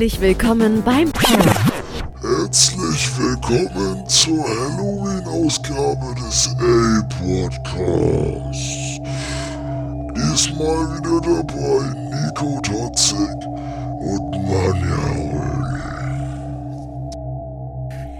[0.00, 1.12] Herzlich willkommen beim
[2.22, 7.68] Herzlich willkommen zur Halloween-Ausgabe des A-Podcasts.
[10.16, 11.84] Diesmal wieder dabei
[12.16, 13.44] Nico Totzig
[14.00, 15.04] und Manja.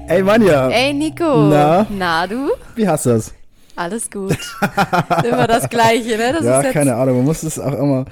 [0.09, 1.49] Ey Manja, Ey Nico.
[1.49, 1.87] Na?
[1.89, 2.51] Na du?
[2.75, 3.33] wie hast du das?
[3.77, 4.37] Alles gut.
[5.25, 6.33] Immer das Gleiche, ne?
[6.33, 8.05] Das ja, keine Ahnung, man muss es auch immer,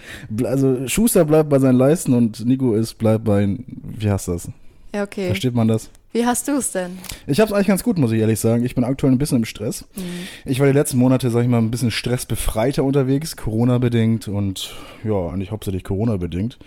[0.45, 4.49] also Schuster bleibt bei seinen Leisten und Nico ist bleibt bei, wie hast du das?
[4.95, 5.27] Ja, okay.
[5.27, 5.91] Versteht man das?
[6.13, 6.99] Wie hast du es denn?
[7.27, 8.65] Ich hab's eigentlich ganz gut, muss ich ehrlich sagen.
[8.65, 9.85] Ich bin aktuell ein bisschen im Stress.
[9.95, 10.03] Mhm.
[10.47, 15.29] Ich war die letzten Monate, sag ich mal, ein bisschen stressbefreiter unterwegs, Corona-bedingt und ja,
[15.29, 16.59] eigentlich hauptsächlich Corona-bedingt.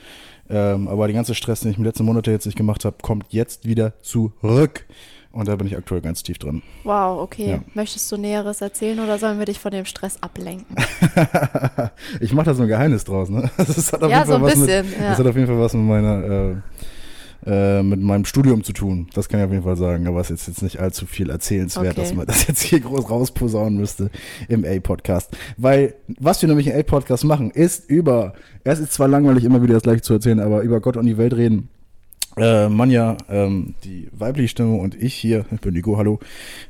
[0.49, 3.25] Ähm, aber der ganze Stress, den ich den letzten Monaten jetzt nicht gemacht habe, kommt
[3.29, 4.85] jetzt wieder zurück.
[5.33, 6.61] Und da bin ich aktuell ganz tief drin.
[6.83, 7.51] Wow, okay.
[7.51, 7.59] Ja.
[7.73, 10.75] Möchtest du Näheres erzählen oder sollen wir dich von dem Stress ablenken?
[12.19, 13.49] ich mache da so ein Geheimnis draus, ne?
[13.57, 15.09] Das hat auf Ja, jeden so Fall ein was bisschen, Mit, ja.
[15.09, 16.55] Das hat auf jeden Fall was mit meiner, äh,
[17.79, 19.07] äh, mit meinem Studium zu tun.
[19.13, 20.05] Das kann ich auf jeden Fall sagen.
[20.07, 22.01] Aber es ist jetzt nicht allzu viel erzählenswert, Okay.
[22.01, 24.09] dass man das jetzt hier groß rausposaunen müsste
[24.49, 25.31] im A-Podcast.
[25.57, 28.33] Weil, was wir nämlich im A-Podcast machen, ist über,
[28.65, 31.17] es ist zwar langweilig, immer wieder das gleiche zu erzählen, aber über Gott und die
[31.17, 31.69] Welt reden.
[32.37, 36.19] Äh, Manja, ähm, die weibliche Stimme und ich hier, ich bin Nico, hallo,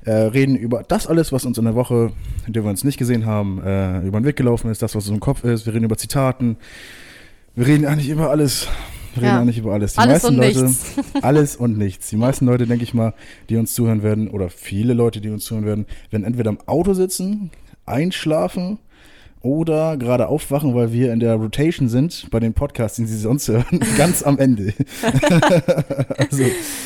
[0.06, 2.12] äh, reden über das alles, was uns in der Woche,
[2.48, 5.06] in der wir uns nicht gesehen haben, äh, über den Weg gelaufen ist, das, was
[5.08, 5.68] uns im Kopf ist.
[5.68, 6.58] Wir reden über Zitaten.
[7.56, 8.68] Wir reden eigentlich über alles.
[9.14, 9.42] Wir reden Ja.
[9.42, 9.94] eigentlich über alles.
[9.94, 10.96] Die Alles meisten und Leute, nichts.
[11.22, 12.10] alles und nichts.
[12.10, 13.14] Die meisten Leute, denke ich mal,
[13.50, 16.94] die uns zuhören werden, oder viele Leute, die uns zuhören werden, werden entweder im Auto
[16.94, 17.52] sitzen,
[17.86, 18.80] einschlafen
[19.44, 23.48] oder gerade aufwachen, weil wir in der Rotation sind bei den Podcasts, den sie sonst
[23.48, 24.74] hören, ganz am Ende.
[26.18, 26.44] also,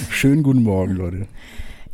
[0.09, 1.28] schönen guten Morgen, Leute.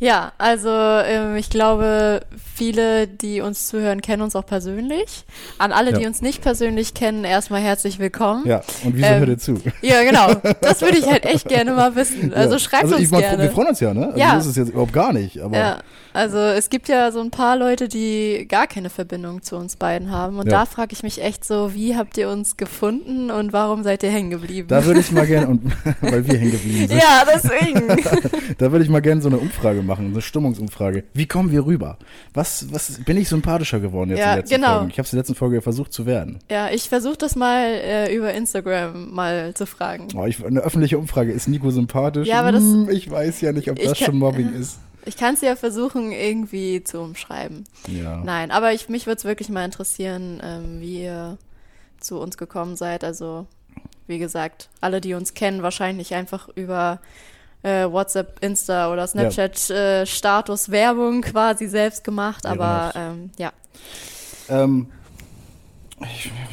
[0.02, 2.22] Ja, also ähm, ich glaube,
[2.56, 5.24] viele, die uns zuhören, kennen uns auch persönlich.
[5.58, 6.08] An alle, die Ja.
[6.08, 8.44] uns nicht persönlich kennen, erstmal herzlich willkommen.
[8.44, 9.60] Ja, und wieso Ähm, hört ihr zu?
[9.80, 10.32] Ja, genau.
[10.60, 12.34] Das würde ich halt echt gerne mal wissen.
[12.34, 12.58] Also ja.
[12.58, 13.44] schreibt also uns ich gerne.
[13.44, 14.06] Wir freuen uns ja, ne?
[14.06, 14.34] Also Ja.
[14.34, 15.78] das ist jetzt überhaupt gar nicht, aber Ja,
[16.12, 20.10] also es gibt ja so ein paar Leute, die gar keine Verbindung zu uns beiden
[20.10, 20.36] haben.
[20.40, 20.58] Und Ja.
[20.60, 24.10] da frage ich mich echt so, wie habt ihr uns gefunden und warum seid ihr
[24.10, 24.66] hängen geblieben?
[24.66, 25.60] da würde ich mal gerne,
[26.00, 27.86] weil wir hängen geblieben sind, ja, deswegen.
[28.58, 31.04] da würde ich mal gerne so eine Umfrage machen, eine Stimmungsumfrage.
[31.14, 31.98] Wie kommen wir rüber?
[32.34, 34.74] Was, was bin ich sympathischer geworden jetzt Ja, in der letzten genau.
[34.78, 34.90] Folge?
[34.92, 36.38] Ich habe es in der letzten Folge versucht zu werden.
[36.50, 40.08] ja, ich versuche das mal äh, über Instagram mal zu fragen.
[40.14, 42.28] Oh, ich, eine öffentliche Umfrage, ist Nico sympathisch?
[42.28, 44.78] Ja, aber das- Hm, ich weiß ja nicht, ob das kann- schon Mobbing ist.
[45.04, 47.64] Ich kann es ja versuchen, irgendwie zu umschreiben.
[47.88, 48.22] Ja.
[48.24, 51.38] Nein, aber ich, mich würde es wirklich mal interessieren, ähm, wie ihr
[51.98, 53.02] zu uns gekommen seid.
[53.02, 53.46] Also,
[54.06, 57.00] wie gesagt, alle, die uns kennen, wahrscheinlich einfach über
[57.62, 62.46] äh, WhatsApp, Insta oder Snapchat äh, Status Werbung quasi selbst gemacht.
[62.46, 63.52] Aber ähm, ja,
[64.48, 64.88] Ähm,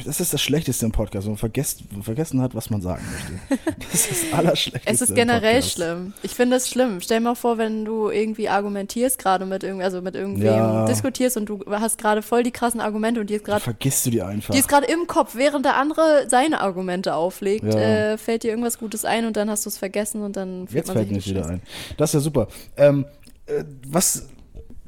[0.04, 3.58] das ist das Schlechteste im Podcast, wenn man vergesst, vergessen hat, was man sagen möchte.
[3.90, 4.92] Das ist das Allerschlechteste.
[4.92, 6.12] es ist generell schlimm.
[6.22, 7.00] Ich finde es schlimm.
[7.00, 10.84] Stell dir mal vor, wenn du irgendwie argumentierst, gerade mit irgend, also mit irgendwem Ja.
[10.86, 14.10] diskutierst und du hast gerade voll die krassen Argumente und die ist gerade vergisst du
[14.10, 14.52] die einfach.
[14.54, 17.78] Die ist gerade im Kopf, während der andere seine Argumente auflegt, Ja.
[18.12, 20.86] äh, fällt dir irgendwas Gutes ein und dann hast du es vergessen und dann fühlt
[20.86, 21.62] Jetzt fällt mir wieder ein.
[21.96, 22.48] Das ist ja super.
[22.76, 23.04] Ähm,
[23.46, 24.28] äh, was,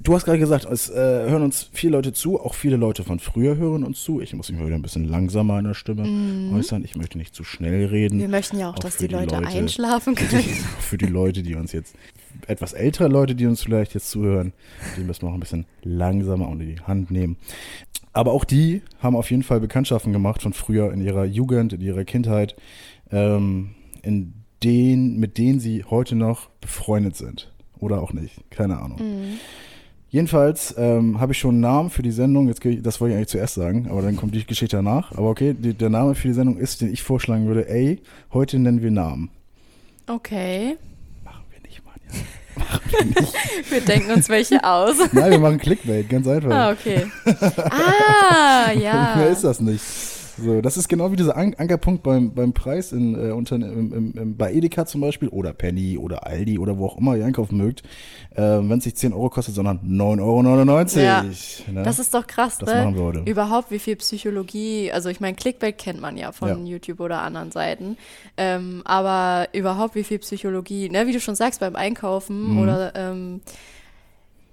[0.03, 3.19] du hast gerade gesagt, es äh, hören uns viele Leute zu, auch viele Leute von
[3.19, 4.21] früher hören uns zu.
[4.21, 6.85] Ich muss mich mal wieder ein bisschen langsamer in der Stimme äußern.
[6.85, 8.17] Ich möchte nicht zu schnell reden.
[8.17, 8.23] Mhm.
[8.23, 10.43] Wir möchten ja auch, Auch dass die Leute, Leute, einschlafen können.
[10.43, 10.49] die,
[10.81, 11.95] für die Leute, die uns jetzt,
[12.47, 14.53] etwas ältere Leute, die uns vielleicht jetzt zuhören,
[14.97, 17.37] die müssen wir auch ein bisschen langsamer unter die Hand nehmen.
[18.13, 21.81] Aber auch die haben auf jeden Fall Bekanntschaften gemacht von früher in ihrer Jugend, in
[21.81, 22.57] ihrer Kindheit,
[23.11, 23.71] ähm,
[24.03, 27.51] in denen, mit denen sie heute noch befreundet sind.
[27.79, 28.39] Oder auch nicht.
[28.51, 28.99] Keine Ahnung.
[28.99, 29.39] Mhm.
[30.13, 32.47] Jedenfalls ähm, habe ich schon einen Namen für die Sendung.
[32.47, 35.11] Jetzt, das wollte ich eigentlich zuerst sagen, aber dann kommt die Geschichte danach.
[35.13, 37.99] Aber okay, die, der Name für die Sendung ist, den ich vorschlagen würde, ey,
[38.31, 39.31] heute nennen wir Namen.
[40.07, 40.77] Okay,
[41.25, 41.95] Machen wir nicht, Mann.
[43.71, 44.97] wir denken uns welche aus.
[45.13, 46.51] Nein, wir machen Clickbait, ganz einfach.
[46.51, 47.07] ah, okay.
[47.71, 49.17] Ah, ja.
[49.17, 49.83] Mehr ist das nicht.
[50.39, 53.93] So, das ist genau wie dieser An Ankerpunkt beim, beim Preis in, äh, unter, im,
[53.93, 57.25] im, im, bei Edeka zum Beispiel oder Penny oder Aldi oder wo auch immer ihr
[57.27, 57.83] einkaufen mögt,
[58.35, 61.05] äh, wenn es nicht 10 Euro kostet, sondern 9,99 Euro.
[61.05, 61.23] Ja.
[61.73, 61.83] Ne?
[61.83, 62.83] Das ist doch krass, Das ne?
[62.85, 63.23] machen wir heute.
[63.31, 66.57] Überhaupt, wie viel Psychologie, also ich meine, Clickbait kennt man ja von Ja.
[66.73, 67.97] YouTube oder anderen Seiten,
[68.37, 72.59] ähm, aber überhaupt, wie viel Psychologie, ne, wie du schon sagst, beim Einkaufen Mhm.
[72.59, 73.41] oder ähm,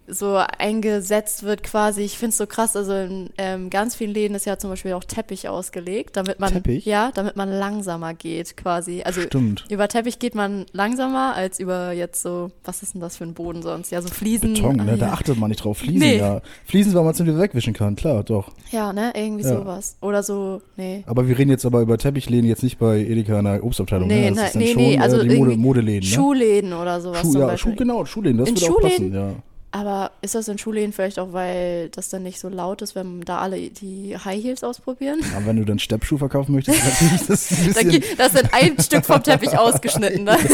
[0.09, 2.01] so eingesetzt wird quasi.
[2.01, 2.75] Ich finde es so krass.
[2.75, 6.53] Also in ähm, ganz vielen Läden ist ja zum Beispiel auch Teppich ausgelegt, damit man
[6.53, 6.85] Teppich?
[6.85, 9.01] ja, damit man langsamer geht quasi.
[9.03, 9.65] Also Stimmt.
[9.69, 13.33] über Teppich geht man langsamer als über jetzt so, was ist denn das für ein
[13.33, 13.91] Boden sonst?
[13.91, 14.53] Ja, so Fliesen.
[14.53, 14.97] Beton, ah, ne?
[14.97, 15.13] Da ja.
[15.13, 15.77] achtet man nicht drauf.
[15.79, 16.17] Fliesen, Nee.
[16.17, 16.41] ja.
[16.65, 18.51] Fliesen, weil man es wieder wegwischen kann, klar, doch.
[18.71, 19.57] ja, ne, irgendwie Ja.
[19.57, 19.97] sowas.
[20.01, 21.03] Oder so, nee.
[21.07, 24.07] Aber wir reden jetzt aber über Teppichlehnen, jetzt nicht bei Edeka in der Obstabteilung.
[24.07, 24.35] Nee, ne?
[24.35, 26.15] Das ist dann nee, schon, nee, also äh, die Mode, Modeläden, ne?
[26.15, 27.57] Schuhläden oder sowas Schuh, zum ja.
[27.57, 29.13] Schuh, genau, Schuhläden, das In würde auch passen, Schuhläden?
[29.13, 29.33] ja.
[29.71, 33.21] Aber ist das in Schuhläden vielleicht auch, weil das dann nicht so laut ist, wenn
[33.21, 35.19] da alle die High Heels ausprobieren?
[35.35, 38.33] Aber wenn du dann Steppschuh verkaufen möchtest, natürlich ist das ein Da bisschen geht- Das
[38.33, 40.23] ist ein Stück vom Teppich ausgeschnitten.
[40.23, 40.37] Ne?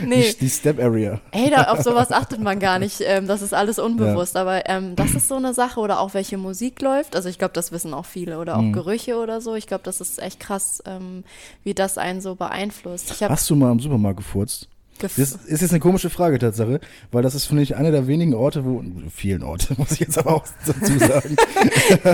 [0.06, 0.30] nee.
[0.32, 1.20] die, die Step Area.
[1.32, 3.00] Ey, da, auf sowas achtet man gar nicht.
[3.02, 4.36] Ähm, das ist alles unbewusst.
[4.36, 5.80] Aber ähm, das ist so eine Sache.
[5.80, 7.14] Oder auch welche Musik läuft.
[7.16, 8.38] Also ich glaube, das wissen auch viele.
[8.38, 8.70] Oder Mhm.
[8.70, 9.54] auch Gerüche oder so.
[9.54, 11.24] Ich glaube, das ist echt krass, ähm,
[11.64, 13.20] wie das einen so beeinflusst.
[13.20, 14.68] Habe Hast du mal im Supermarkt gefurzt?
[15.02, 16.80] Das ist jetzt eine komische Frage, Tatsache,
[17.12, 18.82] weil das ist, finde ich, einer der wenigen Orte, wo,
[19.14, 21.36] vielen Orte, muss ich jetzt aber auch dazu sagen,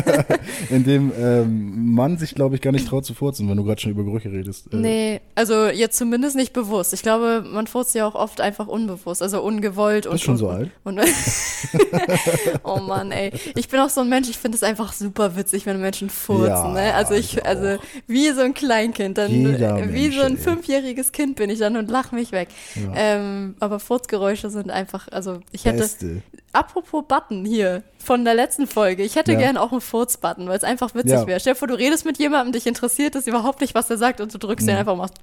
[0.70, 3.80] in dem ähm, man sich, glaube ich, gar nicht traut zu furzen, wenn du gerade
[3.80, 4.72] schon über Gerüche redest.
[4.72, 6.92] Äh, Nee, also jetzt zumindest nicht bewusst.
[6.92, 10.06] Ich glaube, man furzt ja auch oft einfach unbewusst, also ungewollt.
[10.06, 10.70] Und, Bist schon so alt?
[10.84, 11.00] Und,
[12.64, 13.32] oh Mann, ey.
[13.56, 16.46] Ich bin auch so ein Mensch, ich finde es einfach super witzig, wenn Menschen furzen.
[16.48, 16.94] Ja, ne?
[16.94, 20.36] Also ich, ich also wie so ein Kleinkind, dann Jeder äh, wie Mensch, so ein
[20.36, 20.42] ey.
[20.42, 22.48] fünfjähriges Kind bin ich dann und lach mich weg.
[22.76, 22.92] Ja.
[22.94, 26.22] Ähm, aber Furzgeräusche sind einfach, also ich hätte, Beste.
[26.52, 29.38] apropos Button hier von der letzten Folge, ich hätte Ja.
[29.38, 31.26] gerne auch einen Furz-Button, weil es einfach witzig Ja.
[31.26, 31.40] wäre.
[31.40, 34.20] Stell dir vor, du redest mit jemandem, dich interessiert es überhaupt nicht, was er sagt
[34.20, 34.80] und du drückst den Mhm.
[34.80, 35.14] einfach und machst,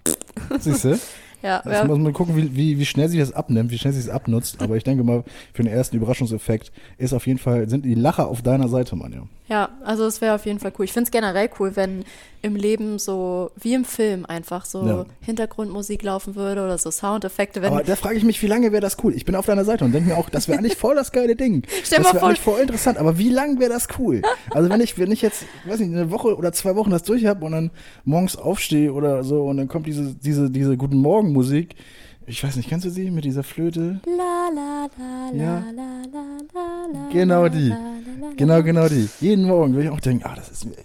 [0.60, 1.00] Siehst du?
[1.44, 1.86] ja, Jetzt ja.
[1.86, 4.62] muss man gucken, wie, wie, wie schnell sich das abnimmt, wie schnell sich es abnutzt.
[4.62, 5.24] Aber ich denke mal,
[5.54, 9.12] für den ersten Überraschungseffekt ist auf jeden Fall, sind die Lacher auf deiner Seite, Mann,
[9.12, 9.24] ja.
[9.50, 10.86] Ja, also es wäre auf jeden Fall cool.
[10.86, 12.06] Ich finde es generell cool, wenn
[12.42, 15.06] im Leben so, wie im Film einfach so Ja.
[15.22, 17.62] Hintergrundmusik laufen würde oder so Soundeffekte.
[17.62, 19.14] Wenn, Aber da frage ich mich, wie lange wäre das cool?
[19.14, 21.36] Ich bin auf deiner Seite und denke mir auch, das wäre eigentlich voll das geile
[21.36, 21.64] Ding.
[21.84, 24.22] Stell das wäre eigentlich voll interessant, aber wie lang wäre das cool?
[24.52, 27.26] Also wenn ich, wenn ich jetzt, weiß nicht, eine Woche oder zwei Wochen das durch
[27.26, 27.72] habe und dann
[28.06, 31.76] morgens aufstehe oder so und dann kommt diese, diese, diese Guten Morgen Musik.
[32.26, 34.00] Ich weiß nicht, kennst du sie mit dieser Flöte?
[34.06, 35.60] la, la, la, Ja.
[35.76, 35.84] la,
[36.14, 37.68] la, la, la, Genau die.
[37.70, 39.10] la, la, la, Genau, genau die.
[39.20, 40.76] Jeden Morgen will ich auch denken, ah, das ist mir.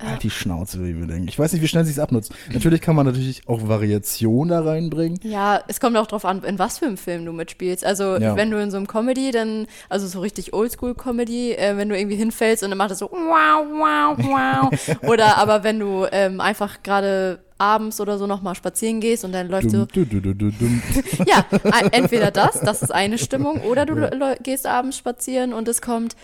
[0.00, 0.10] Ja.
[0.10, 1.26] Halt die Schnauze, wie wir denken.
[1.26, 2.32] Ich weiß nicht, wie schnell sich abnutzt.
[2.52, 5.18] Natürlich kann man natürlich auch Variation da reinbringen.
[5.24, 7.84] Ja, es kommt auch drauf an, in was für einem Film du mitspielst.
[7.84, 8.36] Also Ja.
[8.36, 12.14] wenn du in so einem Comedy, dann, also so richtig Oldschool-Comedy, äh, wenn du irgendwie
[12.16, 14.96] hinfällst und dann macht es so wow, wow, wow.
[15.10, 19.48] oder aber wenn du ähm, einfach gerade abends oder so nochmal spazieren gehst und dann
[19.48, 20.52] läuft so, Dum, du, du, du,
[21.26, 21.44] ja,
[21.90, 24.34] entweder das, das ist eine Stimmung, oder du Ja.
[24.40, 26.14] gehst abends spazieren und es kommt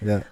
[0.00, 0.22] Ja,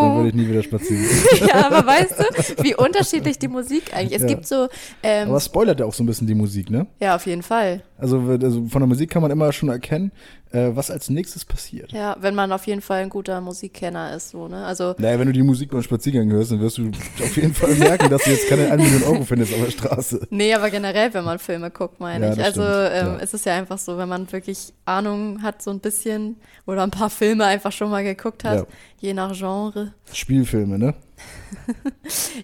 [0.00, 1.04] dann würde ich nie wieder spazieren.
[1.48, 4.16] ja, aber weißt du, wie unterschiedlich die Musik eigentlich.
[4.16, 4.28] Es Ja.
[4.28, 4.68] gibt so,
[5.02, 6.86] ähm, Aber spoilert ja auch so ein bisschen die Musik, ne?
[7.00, 7.82] ja, auf jeden Fall.
[7.98, 10.12] Also, also von der Musik kann man immer schon erkennen,
[10.52, 11.90] äh, was als nächstes passiert.
[11.92, 14.64] Ja, wenn man auf jeden Fall ein guter Musikkenner ist, so, ne?
[14.64, 16.90] Also, Naja, wenn du die Musik beim Spaziergang hörst, dann wirst du
[17.20, 20.26] auf jeden Fall merken, dass du jetzt keine 1 Million Euro findest auf der Straße.
[20.30, 22.44] nee, aber generell, wenn man Filme guckt, meine Ja, ich.
[22.44, 22.68] Also, ähm,
[23.06, 23.16] ja.
[23.16, 26.36] ist es ja einfach so, wenn man wirklich Ahnung hat, so ein bisschen,
[26.66, 28.66] oder ein paar Filme einfach schon mal geguckt hat,
[29.00, 29.87] je nach Genre.
[30.12, 30.94] Spielfilme, ne?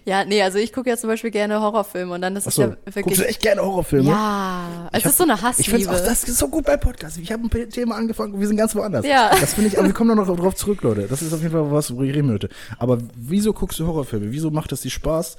[0.05, 2.61] Ja, nee, also ich gucke ja zum Beispiel gerne Horrorfilme und dann ist es Achso,
[2.61, 3.17] ja guckst wirklich.
[3.17, 4.09] du echt gerne Horrorfilme?
[4.09, 5.91] Ja, es Ich hab- ist so eine Ich finde Hassliebe.
[5.91, 7.17] auch, das ist so gut bei Podcasts.
[7.17, 9.05] Ich habe ein Thema angefangen und wir sind ganz woanders.
[9.05, 9.31] Ja.
[9.39, 11.07] Das finde ich, aber wir kommen da noch drauf zurück, Leute.
[11.07, 12.49] Das ist auf jeden Fall was, worüber ich reden möchte.
[12.77, 14.31] Aber wieso guckst du Horrorfilme?
[14.31, 15.37] Wieso macht das dir Spaß?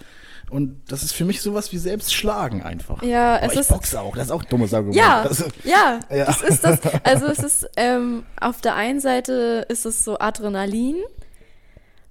[0.49, 3.03] Und das ist für mich sowas wie selbst schlagen einfach.
[3.03, 4.15] Ja, aber es ich ist- boxe auch.
[4.17, 4.97] Das ist auch ein dummes Argument.
[4.97, 6.25] Ja, Also, ja, Ja.
[6.27, 6.79] das ist das.
[7.05, 10.97] Also es ist, ähm, auf der einen Seite ist es so Adrenalin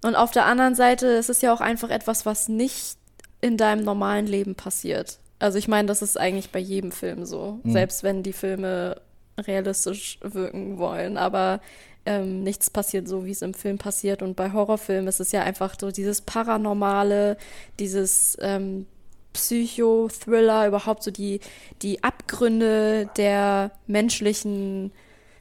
[0.06, 2.98] und auf der anderen Seite ist es ja auch einfach etwas, was nicht
[3.42, 5.20] in deinem normalen Leben passiert.
[5.40, 7.72] Also ich meine, das ist eigentlich bei jedem Film so, Mhm.
[7.72, 9.02] selbst wenn die Filme
[9.38, 11.60] realistisch wirken wollen, aber
[12.06, 14.22] ähm, nichts passiert so, wie es im Film passiert.
[14.22, 17.36] Und bei Horrorfilmen ist es ja einfach so dieses Paranormale,
[17.80, 18.86] dieses ähm,
[19.34, 21.40] Psycho-Thriller, überhaupt so die,
[21.82, 24.92] die Abgründe der menschlichen,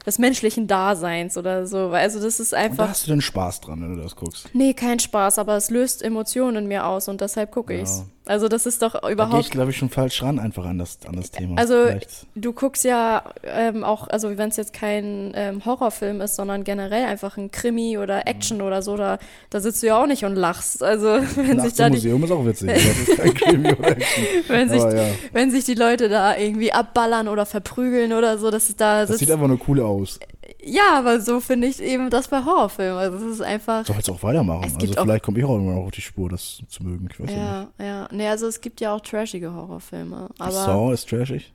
[0.05, 1.89] des menschlichen Daseins oder so.
[1.89, 2.89] Also das ist und da einfach.
[2.89, 4.49] hast du denn Spaß dran, wenn du das guckst.
[4.53, 7.81] Nee, kein Spaß, aber es löst Emotionen in mir aus und deshalb gucke Ja.
[7.81, 8.03] ich's.
[8.27, 9.51] Also das ist doch Da gehe ich, überhaupt.
[9.51, 11.57] glaube ich, schon falsch ran einfach an das, an das Thema.
[11.57, 12.25] Also Vielleicht.
[12.35, 17.05] du guckst ja ähm, auch, also wenn es jetzt kein ähm, Horrorfilm ist, sondern generell
[17.05, 20.35] einfach ein Krimi oder Action oder so, da, da sitzt du ja auch nicht und
[20.35, 20.81] lachst.
[20.81, 22.69] Also wenn sich Nachts da im die, Museum ist auch witzig.
[22.69, 23.17] Das ist
[24.49, 28.69] wenn sich, ja, wenn sich die Leute da irgendwie abballern oder verprügeln oder so, dass
[28.69, 29.19] es da das sitzt.
[29.19, 30.19] sieht einfach nur cool aus.
[30.67, 32.97] Ja, aber so finde ich eben das bei Horrorfilmen.
[32.97, 33.85] Also es ist einfach.
[33.85, 34.63] Soll jetzt auch weitermachen.
[34.63, 37.07] Also vielleicht komme ich auch irgendwann auf die Spur, das zu mögen.
[37.11, 37.71] Ich weiß ja, nicht.
[37.79, 38.07] Ja.
[38.11, 40.29] Nee, also es gibt ja auch trashige Horrorfilme.
[40.39, 41.53] Aber Saw ist trashig.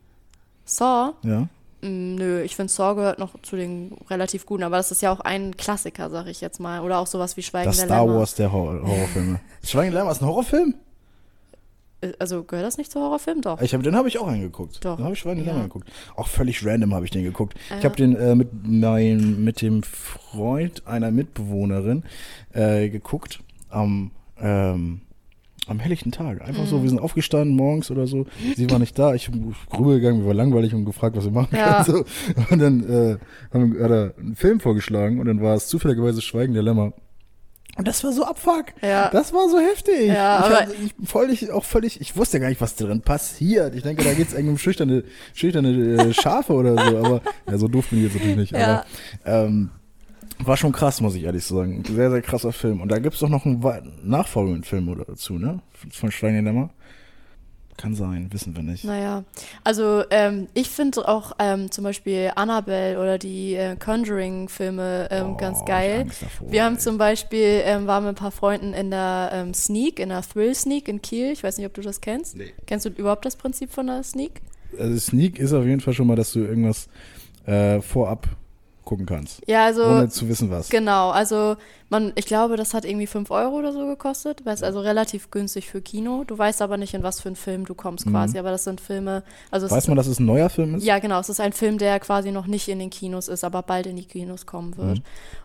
[0.64, 1.49] Saw, Ja.
[1.83, 5.11] Mm, Nö, ich finde Saw gehört noch zu den relativ guten, aber das ist ja
[5.11, 6.81] auch ein Klassiker, sag ich jetzt mal.
[6.81, 8.19] Oder auch sowas wie Schweigen Das der Star Lämmer.
[8.21, 9.40] Wars der Hor Horrorfilme.
[9.64, 10.75] Schweigen der Lämmer ist ein Horrorfilm?
[12.00, 13.40] Äh, Also gehört das nicht zu Horrorfilm?
[13.42, 13.61] Doch.
[13.61, 14.85] Ich hab, den habe ich auch angeguckt.
[14.85, 14.97] Doch.
[14.97, 15.54] Den habe ich der Ja.
[15.54, 15.90] Angeguckt.
[16.16, 17.54] Auch völlig random habe ich den geguckt.
[17.76, 17.85] Ich Ja.
[17.85, 22.04] habe den äh, mit, mein, mit dem Freund einer Mitbewohnerin
[22.52, 25.02] äh, geguckt am, ähm,
[25.66, 26.40] am helllichten Tag.
[26.42, 26.66] Einfach Mhm.
[26.69, 28.26] so, wir sind aufgestanden morgens oder so.
[28.57, 29.14] Sie war nicht da.
[29.14, 31.85] Ich bin rübergegangen, mir war langweilig und gefragt, was wir machen Ja.
[31.85, 32.04] können.
[32.37, 32.45] So.
[32.50, 33.19] Und dann äh,
[33.52, 36.92] haben, hat er einen Film vorgeschlagen und dann war es zufälligerweise Schweigen der Lämmer.
[37.81, 38.67] Und das war so abfuck.
[38.83, 39.09] Ja.
[39.09, 40.09] Das war so heftig.
[40.09, 43.75] Ja, ich, aber- ich völlig, auch völlig, ich wusste ja gar nicht, was drin passiert.
[43.75, 47.57] Ich denke, da geht es irgendwie um schüchterne, schüchterne äh, Schafe oder so, aber ja,
[47.57, 48.53] so doof bin ich jetzt natürlich nicht.
[48.53, 48.85] Ja.
[49.25, 49.71] Aber ähm,
[50.41, 51.83] war schon krass, muss ich ehrlich sagen.
[51.87, 52.83] Sehr, sehr krasser Film.
[52.83, 53.63] Und da gibt es doch noch einen
[54.05, 55.61] nachfolgenden Film oder dazu, ne?
[55.91, 56.69] Von Schwein der Lämmer.
[57.81, 58.85] Kann sein, wissen wir nicht.
[58.85, 59.25] Naja,
[59.65, 65.37] also ähm, ich finde auch ähm, zum Beispiel Annabelle oder die äh, Conjuring-Filme ähm, Oh,
[65.39, 66.05] ganz geil.
[66.21, 69.99] Davor, Wir haben zum Beispiel, ähm, waren mit ein paar Freunden in der ähm, Sneak,
[69.99, 71.33] in der Thrill Sneak in Kiel.
[71.33, 72.37] Ich weiß nicht, ob du das kennst.
[72.37, 72.53] Nee.
[72.67, 74.43] Kennst du überhaupt das Prinzip von der Sneak?
[74.79, 76.89] Also Sneak ist auf jeden Fall schon mal, dass du irgendwas
[77.47, 78.29] äh, vorab
[78.85, 79.41] gucken kannst.
[79.47, 80.69] Ja, also ohne zu wissen, was.
[80.69, 81.11] genau.
[81.11, 81.57] Also
[81.90, 84.40] man, ich glaube, das hat irgendwie 5 Euro oder so gekostet.
[84.44, 86.25] weil es also relativ günstig für Kino.
[86.26, 88.38] Du weißt aber nicht, in was für einen Film du kommst quasi.
[88.38, 89.23] Aber das sind Filme.
[89.50, 89.70] Also Mhm.
[89.73, 90.85] Weiß man, dass es ein neuer Film ist?
[90.85, 91.20] Ja, genau.
[91.20, 93.97] Es ist ein Film, der quasi noch nicht in den Kinos ist, aber bald in
[93.97, 94.99] die Kinos kommen wird.
[94.99, 95.02] Mhm.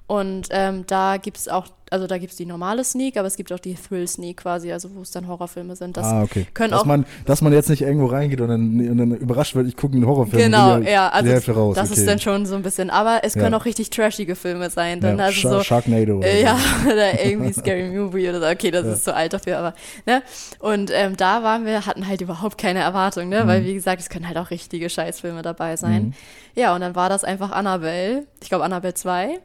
[0.07, 3.35] Und ähm, da gibt es auch, also da gibt es die normale Sneak, aber es
[3.37, 5.97] gibt auch die Thrill Sneak quasi, also wo es dann Horrorfilme sind.
[5.97, 6.45] Das ah, okay.
[6.53, 9.55] können dass, auch man, dass man jetzt nicht irgendwo reingeht und dann, und dann überrascht
[9.55, 10.43] wird, ich gucke einen Horrorfilm.
[10.43, 11.99] Genau, ja, die also das okay.
[11.99, 13.57] ist dann schon so ein bisschen, aber es können Ja.
[13.57, 16.17] auch richtig trashige Filme sein, dann ja, also Sha- so, Sharknado.
[16.17, 16.45] oder äh, so.
[16.45, 19.73] ja, oder irgendwie Scary Movie oder so, okay, das ist zu alt dafür, aber,
[20.05, 20.21] ne,
[20.59, 23.47] und ähm, da waren wir, hatten halt überhaupt keine Erwartung, ne, Mhm.
[23.47, 26.13] weil wie gesagt, es können halt auch richtige Scheißfilme dabei sein.
[26.55, 29.39] Ja, und dann war das einfach Annabelle, ich glaube Annabelle 2,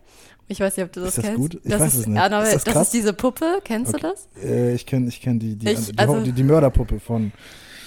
[0.49, 1.39] ich weiß nicht, ob du das, Ist das kennst.
[1.41, 1.55] gut?
[1.65, 2.21] Ich das weiß ist es nicht.
[2.21, 4.29] Annabelle, Ist das das, ist diese Puppe, kennst du das?
[4.43, 7.31] Äh, ich kenne ich kenn die, die, Ich- die, also- die, die Mörderpuppe von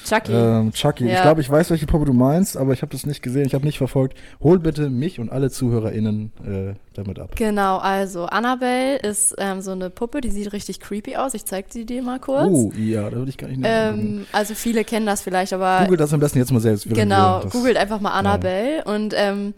[0.03, 0.31] Chucky.
[0.33, 1.05] ähm, Chucky.
[1.05, 1.21] Ich Ja.
[1.21, 3.65] glaube, ich weiß, welche Puppe du meinst, aber ich habe das nicht gesehen, ich habe
[3.65, 4.17] nicht verfolgt.
[4.41, 7.35] Hol bitte mich und alle ZuhörerInnen äh, damit ab.
[7.35, 11.33] Genau, also Annabelle ist ähm, so eine Puppe, die sieht richtig creepy aus.
[11.33, 12.47] Ich zeig sie dir mal kurz.
[12.47, 15.97] Oh, ja, da würde ich gar nicht ähm, also viele kennen das vielleicht, aber Google
[15.97, 16.87] das am besten jetzt mal selbst.
[16.89, 19.53] genau, googelt einfach mal Annabelle und ähm,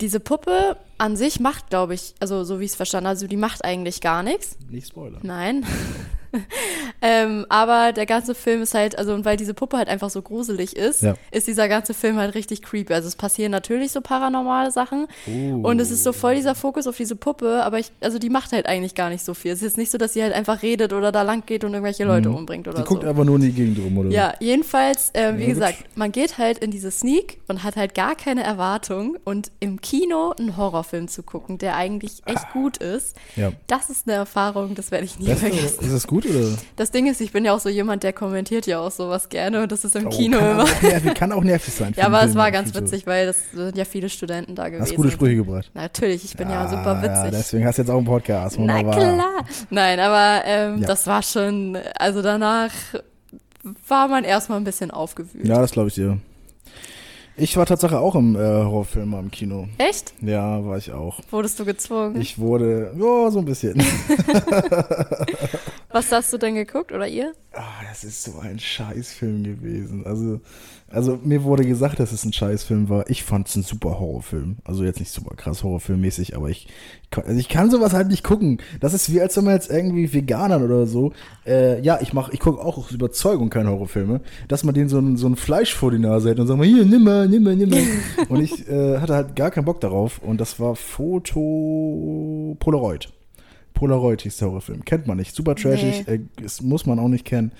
[0.00, 3.26] diese Puppe an sich macht, glaube ich, also so wie ich es verstanden habe, also
[3.26, 4.56] die macht eigentlich gar nichts.
[4.70, 5.20] Nicht spoilern.
[5.22, 5.64] Nein.
[7.02, 10.22] ähm, aber der ganze Film ist halt, also und weil diese Puppe halt einfach so
[10.22, 11.14] gruselig ist, Ja.
[11.30, 12.92] ist dieser ganze Film halt richtig creepy.
[12.92, 15.60] Also es passieren natürlich so paranormale Sachen Oh.
[15.68, 18.52] und es ist so voll dieser Fokus auf diese Puppe, aber ich, also die macht
[18.52, 19.52] halt eigentlich gar nicht so viel.
[19.52, 21.72] Es ist jetzt nicht so, dass sie halt einfach redet oder da lang geht und
[21.72, 22.88] irgendwelche Leute umbringt oder Die so.
[22.88, 24.10] guckt einfach nur in die Gegend rum, oder?
[24.10, 27.94] Ja, jedenfalls, äh, wie Ja, gesagt, man geht halt in diese Sneak und hat halt
[27.94, 33.16] gar keine Erwartung und im Kino einen Horrorfilm zu gucken, der eigentlich echt gut ist,
[33.36, 33.52] Ja.
[33.66, 35.84] das ist eine Erfahrung, das werde ich nie Beste, vergessen.
[35.84, 36.56] ist das gut, oder?
[36.76, 39.62] Das Ding ist, ich bin ja auch so jemand, der kommentiert ja auch sowas gerne
[39.62, 40.62] und das ist im Oh, Kino kann immer.
[40.64, 41.92] Auch nervig, kann auch nervig sein.
[41.96, 44.82] Ja, aber es war ganz witzig, weil das sind ja viele Studenten da gewesen.
[44.86, 45.70] Hast gute Sprüche gebracht.
[45.74, 47.38] Natürlich, ich bin ja, Ah, super Ja, witzig.
[47.38, 48.58] deswegen hast du jetzt auch einen Podcast.
[48.58, 48.96] Na Wunderbar.
[48.96, 49.44] klar.
[49.70, 50.86] Nein, aber ähm, Ja.
[50.86, 52.70] das war schon, also danach
[53.86, 55.46] war man erstmal ein bisschen aufgewühlt.
[55.46, 56.18] Ja, das glaube ich dir.
[57.40, 59.68] Ich war tatsächlich auch im äh, Horrorfilm im Kino.
[59.78, 60.12] Echt?
[60.22, 61.20] Ja, war ich auch.
[61.30, 62.20] Wurdest du gezwungen?
[62.20, 63.80] Ich wurde, ja, so ein bisschen.
[65.90, 67.32] Was hast du denn geguckt oder ihr?
[67.52, 70.04] Ah, das ist so ein Scheißfilm gewesen.
[70.04, 70.40] Also,
[70.88, 73.08] also mir wurde gesagt, dass es ein Scheißfilm war.
[73.08, 74.58] Ich fand es ein super Horrorfilm.
[74.64, 76.68] Also jetzt nicht super krass Horrorfilmmäßig, aber ich,
[77.16, 78.60] also ich kann sowas halt nicht gucken.
[78.80, 81.12] Das ist wie als wenn man jetzt irgendwie Veganern oder so.
[81.46, 84.98] Äh, ja, ich mach, ich gucke auch aus Überzeugung keine Horrorfilme, dass man denen so
[84.98, 87.44] ein, so ein Fleisch vor die Nase hält und sagt mal, hier, nimm mal, nimm
[87.44, 87.82] mal, nimm mal.
[88.28, 90.18] und ich äh, hatte halt gar keinen Bock darauf.
[90.18, 93.08] Und das war Foto Polaroid.
[93.78, 94.84] Polaroid hieß der Horrorfilm.
[94.84, 95.34] Kennt man nicht.
[95.36, 96.04] Super trashig.
[96.08, 96.14] Nee.
[96.14, 97.52] Äh, das muss man auch nicht kennen.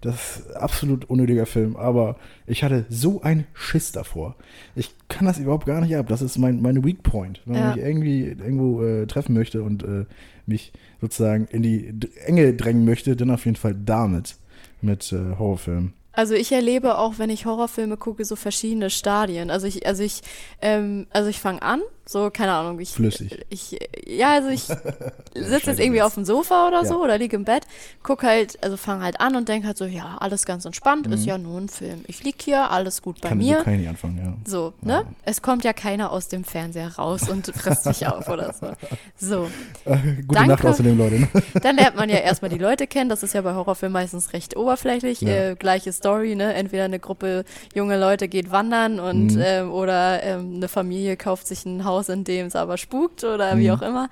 [0.00, 1.76] Das ist absolut unnötiger Film.
[1.76, 2.16] Aber
[2.46, 4.36] ich hatte so einen Schiss davor.
[4.74, 6.06] Ich kann das überhaupt gar nicht ab.
[6.08, 7.42] Das ist mein, mein Weak Point.
[7.44, 7.60] Wenn Ja.
[7.66, 10.06] man mich irgendwie irgendwo äh, treffen möchte und äh,
[10.46, 11.92] mich sozusagen in die
[12.24, 14.36] Enge drängen möchte, dann auf jeden Fall damit.
[14.80, 15.92] Mit äh, Horrorfilmen.
[16.12, 19.50] Also ich erlebe auch, wenn ich Horrorfilme gucke, so verschiedene Stadien.
[19.50, 20.22] Also ich, also ich,
[20.62, 22.78] ähm, also ich fange an So, keine Ahnung.
[22.78, 23.44] Ich, Flüssig.
[23.50, 24.62] Ich, ja, also ich
[25.34, 27.00] sitze jetzt irgendwie auf dem Sofa oder so Ja.
[27.00, 27.66] oder liege im Bett,
[28.04, 31.26] guck halt, also fang halt an und denk halt so, ja, alles ganz entspannt, ist
[31.26, 32.04] ja nur ein Film.
[32.06, 33.30] Ich lieg hier, alles gut bei Mhm.
[33.30, 33.58] Kann, mir.
[33.58, 34.34] So kann ich nicht anfangen, ja.
[34.50, 35.04] So, ne?
[35.24, 38.68] Es kommt ja keiner aus dem Fernseher raus und frisst mich auf oder so.
[39.18, 39.48] So.
[39.86, 40.48] Äh, gute Danke.
[40.50, 41.20] Nacht außerdem, Leute.
[41.20, 41.28] Ne?
[41.62, 43.08] Dann lernt man ja erstmal die Leute kennen.
[43.08, 45.22] Das ist ja bei Horrorfilmen meistens recht oberflächlich.
[45.22, 45.50] Ja.
[45.50, 46.52] Äh, gleiche Story, ne?
[46.54, 47.44] Entweder eine Gruppe
[47.74, 49.42] junge Leute geht wandern und Mhm.
[49.42, 53.56] ähm, oder ähm, eine Familie kauft sich ein Haus, in dem es aber spukt oder
[53.58, 53.74] wie Mhm.
[53.74, 54.08] auch immer.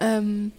[0.00, 0.52] Ähm,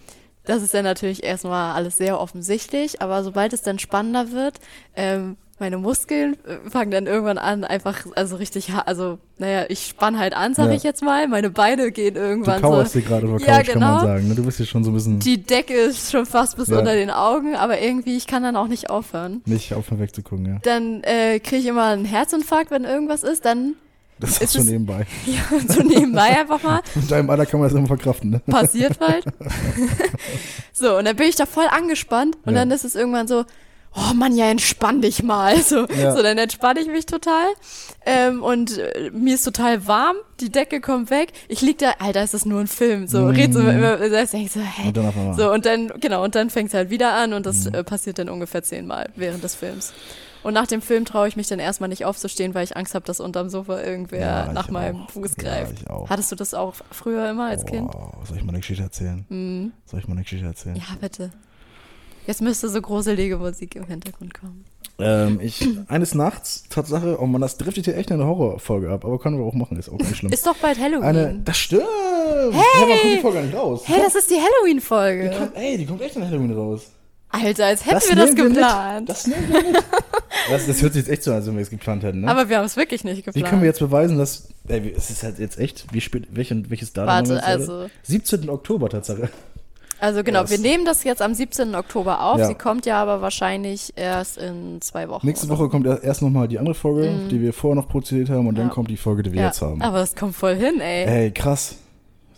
[0.46, 4.60] das ist ja natürlich erstmal alles sehr offensichtlich, aber sobald es dann spannender wird,
[4.96, 10.20] ähm, meine Muskeln äh, fangen dann irgendwann an, einfach, also richtig, also, naja, ich spann
[10.20, 10.74] halt an, sag Ja.
[10.74, 11.28] ich jetzt mal.
[11.28, 13.00] Meine Beine gehen Du irgendwann kauerst so.
[13.00, 14.00] dir gerade der Ja, Couch, kann man genau.
[14.06, 14.28] sagen.
[14.28, 14.36] Ne?
[14.36, 16.78] Du bist hier schon so ein bisschen Die Decke ist schon fast bis Ja.
[16.78, 19.42] unter den Augen, aber irgendwie, ich kann dann auch nicht aufhören.
[19.46, 20.58] nicht aufhören wegzugucken, ja.
[20.62, 23.44] Dann äh, kriege ich immer einen Herzinfarkt, wenn irgendwas ist.
[23.44, 23.74] Dann
[24.20, 25.06] Das ist es- nebenbei.
[25.26, 28.42] ja, so nebenbei einfach mal Mit deinem Alter kann man das immer verkraften, ne?
[28.48, 29.26] passiert halt.
[30.74, 32.60] so, und dann bin ich da voll angespannt und Ja.
[32.60, 33.46] dann ist es irgendwann so,
[33.96, 35.58] oh Mann, ja, entspann dich mal.
[35.62, 36.16] So, Ja.
[36.16, 37.48] so dann entspanne ich mich total.
[38.06, 41.34] Ähm, und äh, mir ist total warm, die Decke kommt weg.
[41.48, 43.08] Ich lieg da, Alter, ist das nur ein Film.
[43.08, 43.30] So, Mm.
[43.30, 44.88] red so immer, da denk ich so, hä?
[44.90, 45.34] Und dann.
[45.36, 47.74] So, und dann, genau, und dann fängt es halt wieder an und das Mhm.
[47.74, 49.94] äh, passiert dann ungefähr zehnmal während des Films.
[50.44, 53.06] Und nach dem Film traue ich mich dann erstmal nicht aufzustehen, weil ich Angst habe,
[53.06, 55.10] dass unterm Sofa irgendwer Ja, nach meinem auch.
[55.12, 55.90] Fuß Ja, greift.
[55.90, 56.10] auch.
[56.10, 57.92] Hattest du das auch früher immer als Kind?
[57.92, 59.26] Boah, soll ich mal eine Geschichte erzählen?
[59.30, 59.72] Mhm.
[59.86, 60.76] Soll ich mal eine Geschichte erzählen?
[60.76, 61.32] Ja, bitte.
[62.28, 64.66] Jetzt müsste so gruselige Musik im Hintergrund kommen.
[65.00, 69.06] Ähm, ich, eines Nachts, Tatsache, oh man, das driftet hier echt in eine Horrorfolge ab,
[69.06, 70.32] aber können wir auch machen, ist auch nicht schlimm.
[70.34, 71.04] Ist doch bald Halloween.
[71.04, 71.84] Eine, das stimmt!
[71.84, 72.52] Hey!
[72.52, 73.84] Hey, man kommt die Folge nicht raus.
[73.86, 75.52] hey, das ist die Halloween-Folge.
[75.54, 76.90] Ey, die kommt echt in Halloween raus.
[77.30, 79.00] Alter, als hätten wir das geplant.
[79.02, 79.10] Mit.
[79.10, 79.84] Das nehmen wir mit.
[80.52, 82.30] Das, das hört sich jetzt echt so an, als wenn wir es geplant hätten, ne?
[82.30, 83.48] Aber wir haben es wirklich nicht Wie geplant.
[83.50, 84.48] können wir jetzt beweisen, dass.
[84.68, 85.86] Ey, wie- es ist halt jetzt echt.
[85.92, 87.74] Wie spät, welchen, welches Datum wir Warte, jetzt heute?
[87.82, 88.50] also, 17.
[88.50, 89.30] Oktober, Tatsache.
[90.00, 91.76] also genau, Das- wir nehmen das jetzt am 17.
[91.76, 92.38] Oktober auf.
[92.40, 92.48] Ja.
[92.48, 95.26] Sie kommt ja aber wahrscheinlich erst in zwei Wochen.
[95.26, 98.48] Nächste oder Woche kommt erst nochmal die andere Folge, die wir vorher noch produziert haben,
[98.48, 98.74] und dann Ja.
[98.74, 99.82] kommt die Folge, die wir ja, jetzt haben.
[99.82, 101.06] Aber es kommt voll hin, ey.
[101.06, 101.76] Ey, krass.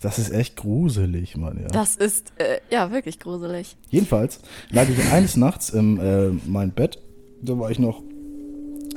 [0.02, 1.68] Das ist echt gruselig, Mann, ja.
[1.68, 3.76] Das ist, äh, ja, wirklich gruselig.
[3.90, 4.40] Jedenfalls
[4.70, 7.00] lag ich eines Nachts im äh, mein Bett.
[7.42, 8.02] Da war ich noch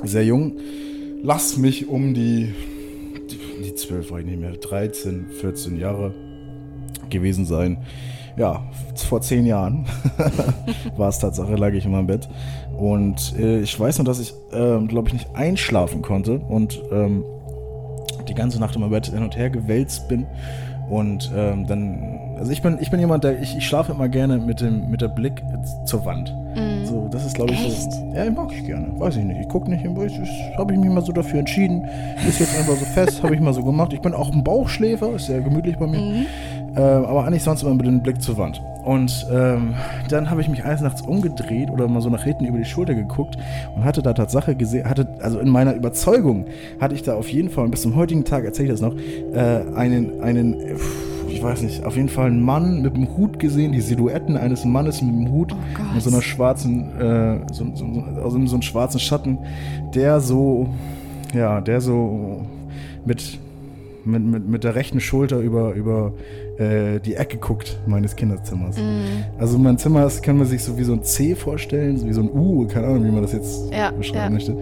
[0.03, 0.57] sehr jung.
[1.21, 2.53] Lass mich um die,
[3.29, 6.13] die, die 12 war ich nicht mehr, 13, 14 Jahre
[7.09, 7.85] gewesen sein.
[8.35, 8.63] Ja,
[8.95, 9.85] vor zehn Jahren
[10.97, 12.27] war es Tatsache, lag ich in meinem Bett.
[12.77, 17.23] Und äh, ich weiß noch, dass ich, ähm, glaube ich, nicht einschlafen konnte und ähm,
[18.27, 20.25] die ganze Nacht in meinem Bett hin und her gewälzt bin.
[20.89, 24.37] Und ähm, dann, also ich bin, ich bin jemand, der, ich, ich schlafe immer gerne
[24.37, 25.43] mit dem, mit der Blick
[25.85, 26.35] zur Wand.
[26.85, 27.65] So, das ist, glaube ich.
[27.65, 27.91] Echt?
[27.91, 28.13] so.
[28.13, 28.87] Ja, mag ich gerne.
[28.99, 29.39] Weiß ich nicht.
[29.41, 29.95] Ich gucke nicht hin,
[30.57, 31.83] habe ich mich mal so dafür entschieden.
[32.27, 33.93] Ist jetzt einfach so fest, habe ich mal so gemacht.
[33.93, 35.99] Ich bin auch ein Bauchschläfer, ist sehr gemütlich bei mir.
[35.99, 36.25] Mhm.
[36.75, 38.61] Ähm, aber eigentlich sonst immer mit dem Blick zur Wand.
[38.83, 39.75] Und ähm,
[40.09, 42.93] dann habe ich mich eines Nachts umgedreht oder mal so nach hinten über die Schulter
[42.93, 43.37] geguckt
[43.75, 46.45] und hatte da Tatsache gesehen, hatte, also in meiner Überzeugung,
[46.81, 48.95] hatte ich da auf jeden Fall, und bis zum heutigen Tag erzähle ich das noch,
[49.33, 50.57] äh, einen, einen,
[51.29, 54.65] ich weiß nicht, auf jeden Fall einen Mann mit einem Hut gesehen, die Silhouetten eines
[54.65, 58.55] Mannes mit einem Hut, Oh mit so einer schwarzen, äh, so, so, so, also so
[58.55, 59.37] einem schwarzen Schatten,
[59.95, 60.67] der so,
[61.33, 62.41] ja, der so
[63.05, 63.39] mit,
[64.03, 66.13] mit, mit, mit der rechten Schulter über, über
[66.57, 68.77] äh, die Ecke guckt meines Kinderzimmers.
[68.77, 69.25] Mhm.
[69.39, 72.13] Also mein Zimmer ist, kann man sich so wie so ein C vorstellen, so wie
[72.13, 74.29] so ein U, keine Ahnung, wie man das jetzt Ja, beschreiben ja.
[74.29, 74.55] möchte.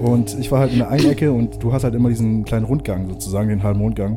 [0.00, 2.64] Und ich war halt in der einen Ecke und du hast halt immer diesen kleinen
[2.64, 4.16] Rundgang sozusagen, den halben Rundgang.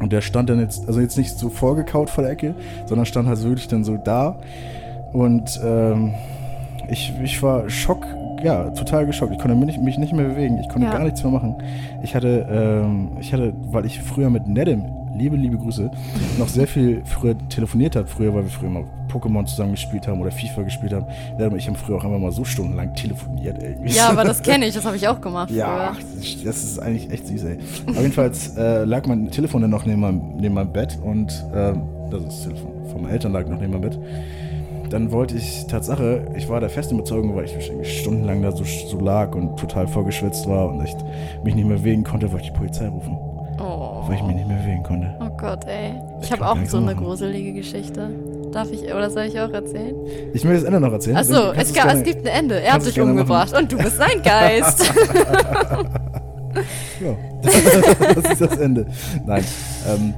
[0.00, 2.54] Und der stand dann jetzt, also jetzt nicht so vorgekaut vor der Ecke,
[2.86, 4.38] sondern stand halt wirklich dann so da.
[5.12, 6.12] Und ähm,
[6.90, 8.04] ich, ich war schock,
[8.44, 9.32] ja, total geschockt.
[9.32, 10.58] Ich konnte mich nicht, mich nicht mehr bewegen.
[10.60, 10.92] Ich konnte Ja.
[10.92, 11.54] gar nichts mehr machen.
[12.02, 14.84] Ich hatte, ähm, ich hatte, weil ich früher mit Nedem,
[15.16, 15.90] liebe, liebe Grüße,
[16.38, 18.06] noch sehr viel früher telefoniert habe.
[18.06, 21.06] Früher, weil wir früher mal Pokémon zusammen gespielt haben oder FIFA gespielt haben.
[21.56, 23.92] Ich haben früher auch immer mal so stundenlang telefoniert irgendwie.
[23.94, 26.44] Ja, aber das kenne ich, das habe ich auch gemacht Ja, früher.
[26.44, 27.58] das ist- eigentlich echt süß, ey.
[27.86, 31.82] Aber jedenfalls äh, lag mein Telefon dann noch neben meinem, neben meinem Bett und ähm,
[32.10, 33.98] das ist das Telefon von meinen Eltern lag noch neben meinem Bett.
[34.90, 38.62] Dann wollte ich, Tatsache, ich war der festen Überzeugung, weil ich irgendwie stundenlang da so,
[38.62, 40.96] so lag und total vorgeschwitzt war und echt
[41.42, 43.16] mich nicht mehr bewegen konnte, wollte ich die Polizei rufen,
[43.66, 44.04] Oh.
[44.08, 45.14] weil ich mich nicht mehr bewegen konnte.
[45.20, 45.94] oh Gott, ey.
[46.20, 47.04] Ich Ich habe auch so eine machen.
[47.04, 48.10] gruselige Geschichte.
[48.52, 49.94] Darf ich, oder soll ich auch erzählen?
[50.32, 51.16] Ich will das Ende noch erzählen.
[51.16, 52.60] Achso, es, gerne- es gibt ein Ende.
[52.60, 54.90] Er hat sich umgebracht und du bist ein Geist.
[57.00, 57.14] Ja,
[58.14, 58.86] das ist das Ende.
[59.26, 59.44] Nein.
[59.86, 60.14] Ähm,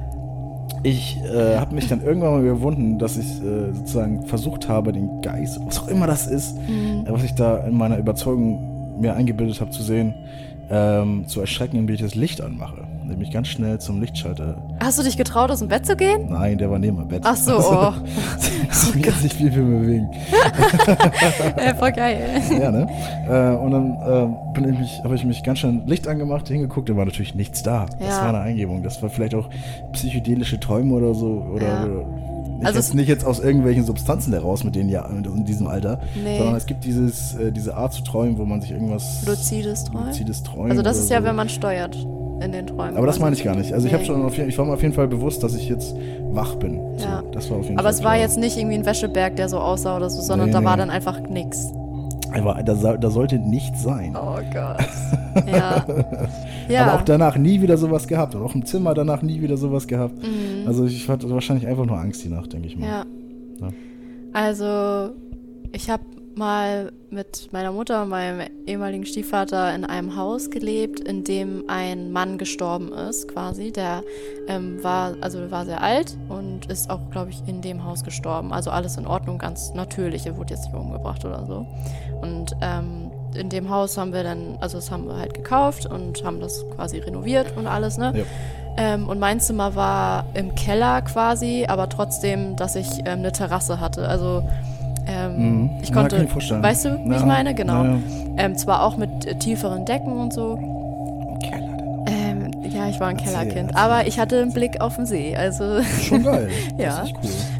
[0.83, 5.21] ich äh, habe mich dann irgendwann mal überwunden, dass ich äh, sozusagen versucht habe, den
[5.21, 7.05] Geist, was auch immer das ist, Mhm.
[7.05, 10.13] äh, was ich da in meiner Überzeugung mir eingebildet habe zu sehen,
[10.71, 12.87] ähm, zu erschrecken, indem ich das Licht anmache.
[13.11, 14.55] Ich mich ganz schnell zum Lichtschalter.
[14.79, 16.27] Hast du dich getraut, aus dem Bett zu gehen?
[16.29, 17.21] Nein, der war neben meinem Bett.
[17.25, 17.93] Ach so, oh.
[18.95, 20.09] ich kann jetzt nicht viel für mich bewegen.
[21.65, 22.41] Ja, voll geil.
[22.59, 22.87] ja, ne?
[23.27, 27.05] Äh, und dann äh, ich habe ich mich ganz schnell Licht angemacht, hingeguckt, da war
[27.05, 27.85] natürlich nichts da.
[27.99, 28.21] Das Ja.
[28.23, 28.83] war eine Eingebung.
[28.83, 29.49] Das war vielleicht auch
[29.93, 31.45] psychedelische Träume oder so.
[31.53, 31.83] Oder, Ja.
[31.85, 32.05] oder
[32.57, 35.99] nicht, Also jetzt, nicht jetzt aus irgendwelchen Substanzen heraus mit denen ja in diesem Alter,
[36.23, 36.37] Nee.
[36.37, 40.07] sondern es gibt dieses, äh, diese Art zu träumen, wo man sich irgendwas Luzides Träumen.
[40.07, 40.71] luzides träumt.
[40.71, 41.25] Also das ist ja, so.
[41.25, 41.95] wenn man steuert
[42.43, 42.97] in den Träumen.
[42.97, 43.73] Aber das meine ich gar nicht.
[43.73, 44.07] Also ich habe Nee.
[44.07, 45.95] schon auf, jeden- ich war mir auf jeden Fall bewusst, dass ich jetzt
[46.31, 46.79] wach bin.
[46.97, 47.23] So, Ja.
[47.31, 48.21] das war auf jeden Aber Fall es war klar.
[48.23, 50.65] jetzt nicht irgendwie ein Wäscheberg, der so aussah oder so, sondern Nee, da nee.
[50.65, 51.71] war dann einfach nix.
[52.31, 54.15] Aber da, da sollte nichts sein.
[54.15, 54.85] Oh Gott.
[55.47, 55.85] Ja.
[56.67, 56.83] ja.
[56.87, 58.35] Aber auch danach nie wieder sowas gehabt.
[58.35, 60.15] Und auch im Zimmer danach nie wieder sowas gehabt.
[60.17, 60.67] Mhm.
[60.67, 62.87] Also ich hatte wahrscheinlich einfach nur Angst die Nacht, denke ich mal.
[62.87, 63.05] Ja.
[63.61, 63.67] Ja.
[64.33, 65.13] Also,
[65.71, 66.03] ich habe
[66.39, 72.11] mal mit meiner Mutter und meinem ehemaligen Stiefvater in einem Haus gelebt, in dem ein
[72.11, 73.71] Mann gestorben ist, quasi.
[73.71, 74.03] Der
[74.47, 78.51] ähm, war, also war sehr alt und ist auch, glaube ich, in dem Haus gestorben.
[78.51, 80.25] Also alles in Ordnung, ganz natürlich.
[80.25, 81.67] Er wurde jetzt nicht umgebracht oder so.
[82.21, 86.23] Und ähm, in dem Haus haben wir dann, also das haben wir halt gekauft und
[86.23, 88.13] haben das quasi renoviert und alles, ne?
[88.15, 88.23] Ja.
[88.77, 93.79] Ähm, und mein Zimmer war im Keller quasi, aber trotzdem, dass ich ähm, eine Terrasse
[93.79, 94.07] hatte.
[94.07, 94.43] Also
[95.09, 95.69] ähm, Mhm.
[95.81, 96.61] ich konnte, vorstellen.
[96.63, 97.53] weißt du, wie Ja, ich meine?
[97.55, 97.83] Genau.
[97.83, 97.97] ja.
[98.37, 100.55] Ähm, zwar auch mit äh, tieferen Decken und so.
[101.41, 102.05] Keller denn.
[102.07, 103.75] Ähm, ja, ich war ein Erzähl, Kellerkind, erzähl.
[103.83, 105.35] aber ich hatte einen Blick auf den See.
[105.35, 106.49] Also Schon geil.
[106.77, 106.99] Ja.
[106.99, 107.15] Das ist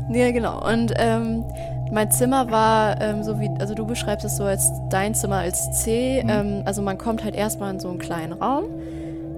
[0.09, 0.15] cool.
[0.15, 0.65] Ja, genau.
[0.67, 1.43] Und ähm,
[1.91, 5.71] mein Zimmer war ähm, so wie, also du beschreibst es so als dein Zimmer als
[5.83, 6.21] C.
[6.23, 6.29] Mhm.
[6.29, 8.65] Ähm, also man kommt halt erstmal in so einen kleinen Raum.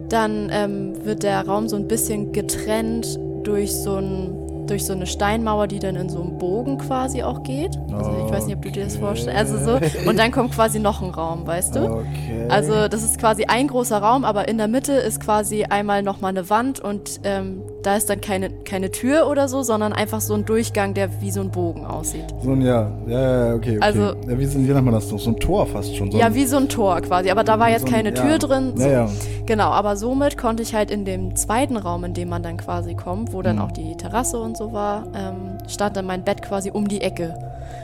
[0.09, 4.40] Dann ähm, wird der Raum so ein bisschen getrennt durch so, ein,
[4.71, 7.77] durch so eine Steinmauer, die dann in so einen Bogen quasi auch geht.
[7.93, 9.37] Also ich weiß nicht, ob du dir das vorstellst.
[9.37, 10.09] Also so.
[10.09, 11.91] Und dann kommt quasi noch ein Raum, weißt du?
[11.91, 12.47] Okay.
[12.49, 16.29] Also das ist quasi ein großer Raum, aber in der Mitte ist quasi einmal nochmal
[16.29, 20.33] eine Wand und ähm, da ist dann keine, keine Tür oder so, sondern einfach so
[20.35, 22.25] ein Durchgang, der wie so ein Bogen aussieht.
[22.43, 23.79] so ein, ja, ja, ja, okay, okay.
[23.81, 25.19] Also- ja, wie, sind, wie nennt man das noch?
[25.19, 26.11] So ein Tor fast schon.
[26.11, 28.23] So Ja, wie so ein Tor quasi, aber da war jetzt so ein- keine ja.
[28.23, 28.73] Tür drin.
[28.75, 28.83] So.
[28.83, 29.09] Ja, ja.
[29.45, 32.93] Genau, aber somit konnte ich halt in dem zweiten Raum, in dem man dann quasi
[32.95, 33.61] kommt, wo dann Mhm.
[33.63, 37.33] auch die Terrasse und so war, ähm, stand dann mein Bett quasi um die Ecke,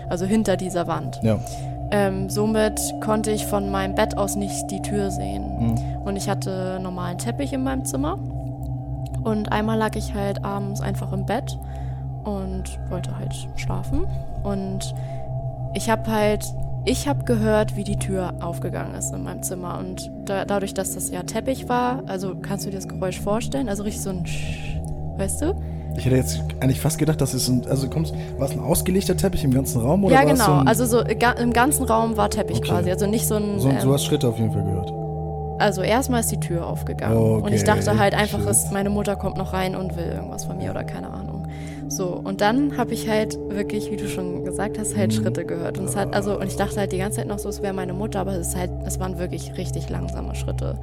[0.10, 1.20] also hinter dieser Wand.
[1.24, 1.40] Ja.
[1.90, 5.44] Ähm, somit konnte ich von meinem Bett aus nicht die Tür sehen.
[5.60, 5.76] Mhm.
[6.06, 8.18] Und ich hatte normalen Teppich in meinem Zimmer.
[9.28, 11.60] Und einmal lag ich halt abends einfach im Bett
[12.24, 14.08] und wollte halt schlafen.
[14.44, 14.96] Und
[15.74, 16.46] ich habe halt,
[16.86, 19.80] ich habe gehört, wie die Tür aufgegangen ist in meinem Zimmer.
[19.80, 23.68] Und da, dadurch, dass das ja Teppich war, also kannst du dir das Geräusch vorstellen?
[23.68, 24.80] Also richtig so ein Sch,
[25.18, 25.62] weißt du?
[25.98, 29.18] Ich hätte jetzt eigentlich fast gedacht, dass es ein, also kommst, war es ein ausgelegter
[29.18, 30.46] Teppich im ganzen Raum oder ja, genau.
[30.46, 32.70] so also so im ganzen Raum war Teppich Okay.
[32.70, 32.92] quasi.
[32.92, 33.60] Also nicht so ein.
[33.60, 35.07] so, ähm, du hast Schritte auf jeden Fall gehört.
[35.60, 37.18] Also erstmal ist die Tür aufgegangen.
[37.18, 40.46] Okay, Und ich dachte halt einfach, es, meine Mutter kommt noch rein und will irgendwas
[40.46, 41.48] von mir oder keine Ahnung.
[41.90, 45.00] So, und dann habe ich halt wirklich, wie du schon gesagt hast, Mhm.
[45.00, 45.78] halt Schritte gehört.
[45.78, 47.74] Und es hat, also, und ich dachte halt die ganze Zeit noch so, es wäre
[47.74, 50.78] meine Mutter, aber es ist halt, es waren wirklich richtig langsame Schritte.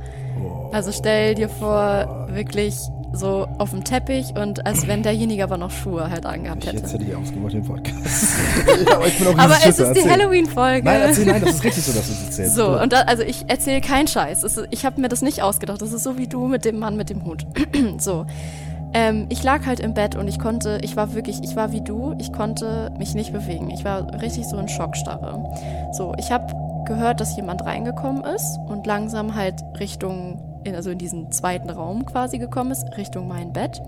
[0.72, 2.74] Also stell dir vor, wirklich
[3.14, 6.92] so auf dem Teppich und als wenn derjenige aber noch Schuhe halt angehabt Ich, jetzt
[6.92, 7.04] hätte.
[7.04, 8.34] hätte ich ausgemacht den Podcast.
[8.86, 10.08] ja, aber ich bin auch Aber es ist die.
[10.08, 10.84] Halloween-Folge.
[10.84, 12.54] Nein, erzähl, nein, das ist richtig so, dass du es erzählst.
[12.56, 14.42] So, und da, also ich erzähle keinen Scheiß.
[14.42, 15.80] Ist, ich habe mir das nicht ausgedacht.
[15.80, 17.46] Das ist so wie du mit dem Mann mit dem Hut.
[17.98, 18.26] so.
[18.96, 21.80] Ähm, ich lag halt im Bett und ich konnte, ich war wirklich, ich war wie
[21.80, 23.70] du, ich konnte mich nicht bewegen.
[23.70, 25.44] Ich war richtig so in Schockstarre.
[25.92, 26.46] So, ich habe
[26.86, 32.04] gehört, dass jemand reingekommen ist und langsam halt Richtung, in, also in diesen zweiten Raum
[32.06, 33.80] quasi gekommen ist, Richtung mein Bett.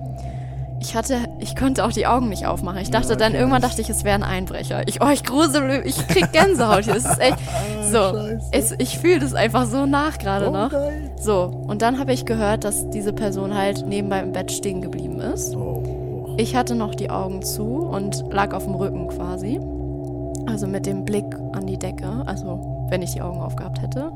[0.79, 2.79] Ich hatte, ich konnte auch die Augen nicht aufmachen.
[2.83, 4.87] Ich dachte Ja, dann, irgendwann dachte ich, es wäre ein Einbrecher.
[4.87, 6.95] Ich, oh, ich grusel, ich krieg Gänsehaut hier.
[6.95, 7.39] Das ist echt,
[7.91, 7.99] so.
[7.99, 8.29] Ah.
[8.53, 10.71] Es, ich fühle das einfach so nach gerade Oh, noch.
[10.71, 11.11] geil.
[11.19, 15.19] So, und dann habe ich gehört, dass diese Person halt neben meinem Bett stehen geblieben
[15.21, 15.57] ist.
[15.57, 16.35] Oh.
[16.37, 19.59] Ich hatte noch die Augen zu und lag auf dem Rücken quasi.
[20.47, 24.13] Also mit dem Blick an die Decke, also wenn ich die Augen aufgehabt hätte.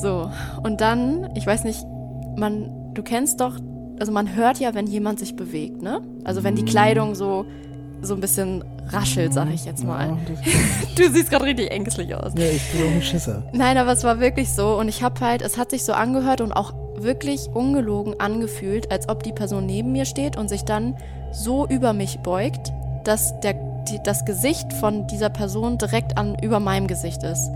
[0.00, 0.30] So,
[0.62, 1.84] und dann, ich weiß nicht,
[2.36, 3.56] man, du kennst doch,
[4.00, 6.00] also man hört ja, wenn jemand sich bewegt, ne?
[6.24, 7.44] Also wenn die Kleidung so,
[8.00, 10.08] so ein bisschen raschelt, sag ich jetzt mal.
[10.08, 10.16] Ja,
[10.96, 12.32] Du siehst gerade richtig ängstlich aus.
[12.36, 13.42] ja, ich bin auch ein Schisser.
[13.52, 16.40] Nein, aber es war wirklich so und ich habe halt, es hat sich so angehört
[16.40, 20.96] und auch wirklich ungelogen angefühlt, als ob die Person neben mir steht und sich dann
[21.32, 22.72] so über mich beugt,
[23.04, 23.54] dass der,
[23.88, 27.50] die, das Gesicht von dieser Person direkt an über meinem Gesicht ist.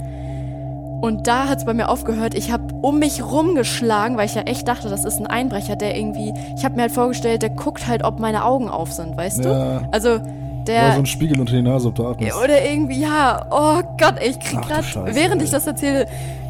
[1.01, 2.35] Und da hat es bei mir aufgehört.
[2.35, 5.97] Ich habe um mich rumgeschlagen, weil ich ja echt dachte, das ist ein Einbrecher, der
[5.97, 6.33] irgendwie.
[6.57, 9.79] Ich habe mir halt vorgestellt, der guckt halt, ob meine Augen auf sind, weißt Ja.
[9.81, 9.89] du?
[9.93, 10.19] Also
[10.67, 10.83] der.
[10.87, 12.37] Oder so ein Spiegel unter die Nase, ob du atmest.
[12.43, 15.45] Oder irgendwie, ja, oh Gott, ich krieg Scheiße, während ey.
[15.45, 16.07] ich das erzähle,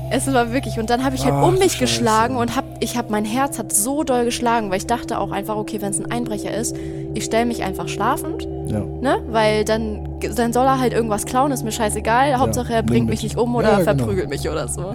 [0.08, 2.96] Es war wirklich, und dann habe ich halt Ach, um mich geschlagen und hab, ich
[2.96, 5.98] habe, mein Herz hat so doll geschlagen, weil ich dachte auch einfach, okay, wenn es
[5.98, 6.76] ein Einbrecher ist,
[7.14, 8.80] ich stelle mich einfach schlafend, Ja.
[8.80, 13.08] ne, weil dann, dann soll er halt irgendwas klauen, ist mir scheißegal, Hauptsache er bringt
[13.08, 13.84] mich nicht um oder genau.
[13.84, 14.94] verprügelt mich oder so.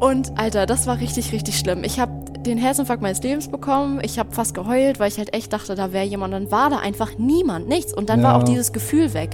[0.00, 1.84] Und Alter, das war richtig, richtig schlimm.
[1.84, 2.12] Ich habe
[2.46, 4.00] den Herzinfarkt meines Lebens bekommen.
[4.02, 6.32] Ich habe fast geheult, weil ich halt echt dachte, da wäre jemand.
[6.34, 7.92] Dann war da einfach niemand, nichts.
[7.94, 8.28] Und dann Ja.
[8.28, 9.30] war auch dieses Gefühl weg.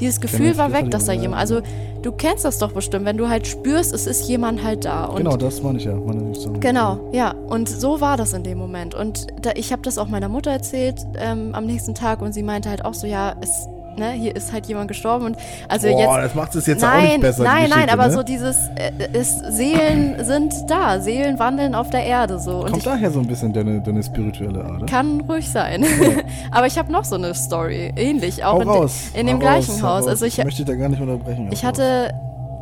[0.00, 1.40] Dieses Gefühl war weg, dass da jemand.
[1.40, 1.60] Also
[2.02, 5.04] du kennst das doch bestimmt, wenn du halt spürst, es ist jemand halt da.
[5.04, 5.94] Und Genau, das meine ich ja.
[5.94, 6.52] Meine ich so.
[6.58, 7.30] Genau, ja.
[7.30, 8.94] Und so war das in dem Moment.
[8.96, 12.42] Und da, ich habe das auch meiner Mutter erzählt ähm, am nächsten Tag und sie
[12.42, 15.36] meinte halt auch so, ja, es, ne, hier ist halt jemand gestorben und
[15.68, 16.24] also Boah, jetzt.
[16.24, 17.42] das macht es jetzt auch Nein, nicht besser.
[17.44, 18.12] nein, nein, aber ne?
[18.12, 22.56] so dieses, äh, es, Seelen sind da, Seelen wandeln auf der Erde so.
[22.58, 24.86] Und Kommt ich daher so ein bisschen deine, deine spirituelle Ader?
[24.86, 25.84] kann ruhig sein.
[26.50, 29.10] aber ich habe noch so eine Story, ähnlich, auch Hau in, raus.
[29.14, 30.06] in dem gleichen raus, hau Haus.
[30.06, 31.48] Also ich, ich möchte da gar nicht unterbrechen.
[31.52, 32.12] ich hatte,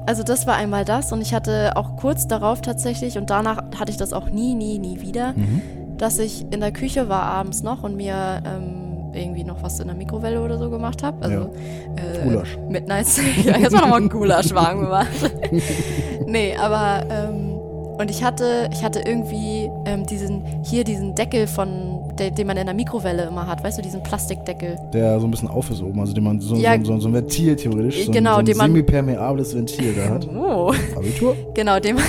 [0.07, 3.91] also das war einmal das und ich hatte auch kurz darauf tatsächlich und danach hatte
[3.91, 5.63] ich das auch nie, nie, nie wieder, Mhm.
[5.99, 8.82] dass ich in der Küche war abends noch und mir ähm,
[9.15, 11.23] irgendwie noch was in der Mikrowelle oder so gemacht habe.
[11.23, 11.51] Also
[11.97, 12.59] äh, Gulasch.
[12.69, 13.07] Midnight
[13.45, 15.09] ja, jetzt mal nochmal einen Gulasch warm gemacht.
[16.27, 17.53] nee, aber ähm,
[17.99, 22.67] und ich hatte, ich hatte irgendwie ähm, diesen, hier diesen Deckel von, den man in
[22.67, 24.77] der Mikrowelle immer hat, weißt du, diesen Plastikdeckel.
[24.93, 26.77] Der so ein bisschen auf ist oben, also den man so, Ja.
[26.79, 30.27] so, so, so ein Ventil theoretisch, so, Genau, ein, so ein semi-permeables Ventil da hat.
[30.29, 30.73] Oh.
[30.97, 31.37] Abitur?
[31.55, 32.05] Genau, den man,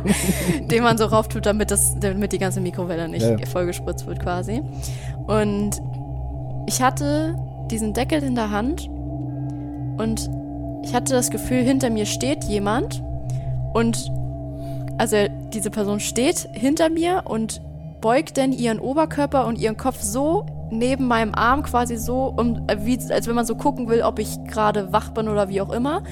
[0.68, 3.46] den man so rauf tut, damit, das, damit die ganze Mikrowelle nicht Ja, ja.
[3.46, 4.62] vollgespritzt wird quasi.
[5.26, 5.80] Und
[6.66, 7.36] ich hatte
[7.70, 8.88] diesen Deckel in der Hand
[9.98, 10.30] und
[10.84, 13.02] ich hatte das Gefühl, hinter mir steht jemand
[13.72, 14.10] und
[14.98, 15.16] also
[15.52, 17.60] diese Person steht hinter mir und
[18.00, 22.78] beugt dann ihren Oberkörper und ihren Kopf so neben meinem Arm quasi so, um, äh,
[22.80, 25.70] wie, als wenn man so gucken will, ob ich gerade wach bin oder wie auch
[25.70, 26.02] immer.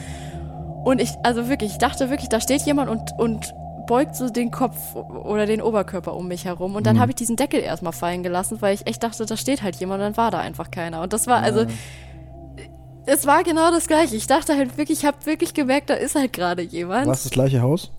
[0.84, 3.54] Und ich, also wirklich, ich dachte wirklich, da steht jemand und, und
[3.90, 6.76] beugt so den Kopf oder den Oberkörper um mich herum.
[6.76, 7.00] Und dann Mhm.
[7.00, 10.00] habe ich diesen Deckel erstmal fallen gelassen, weil ich echt dachte, da steht halt jemand
[10.00, 11.02] und dann war da einfach keiner.
[11.02, 11.66] Und das war, also,
[13.06, 14.16] es war genau das Gleiche.
[14.16, 17.06] Ich dachte halt wirklich, ich habe wirklich gemerkt, da ist halt gerade jemand.
[17.06, 17.90] War es das gleiche Haus?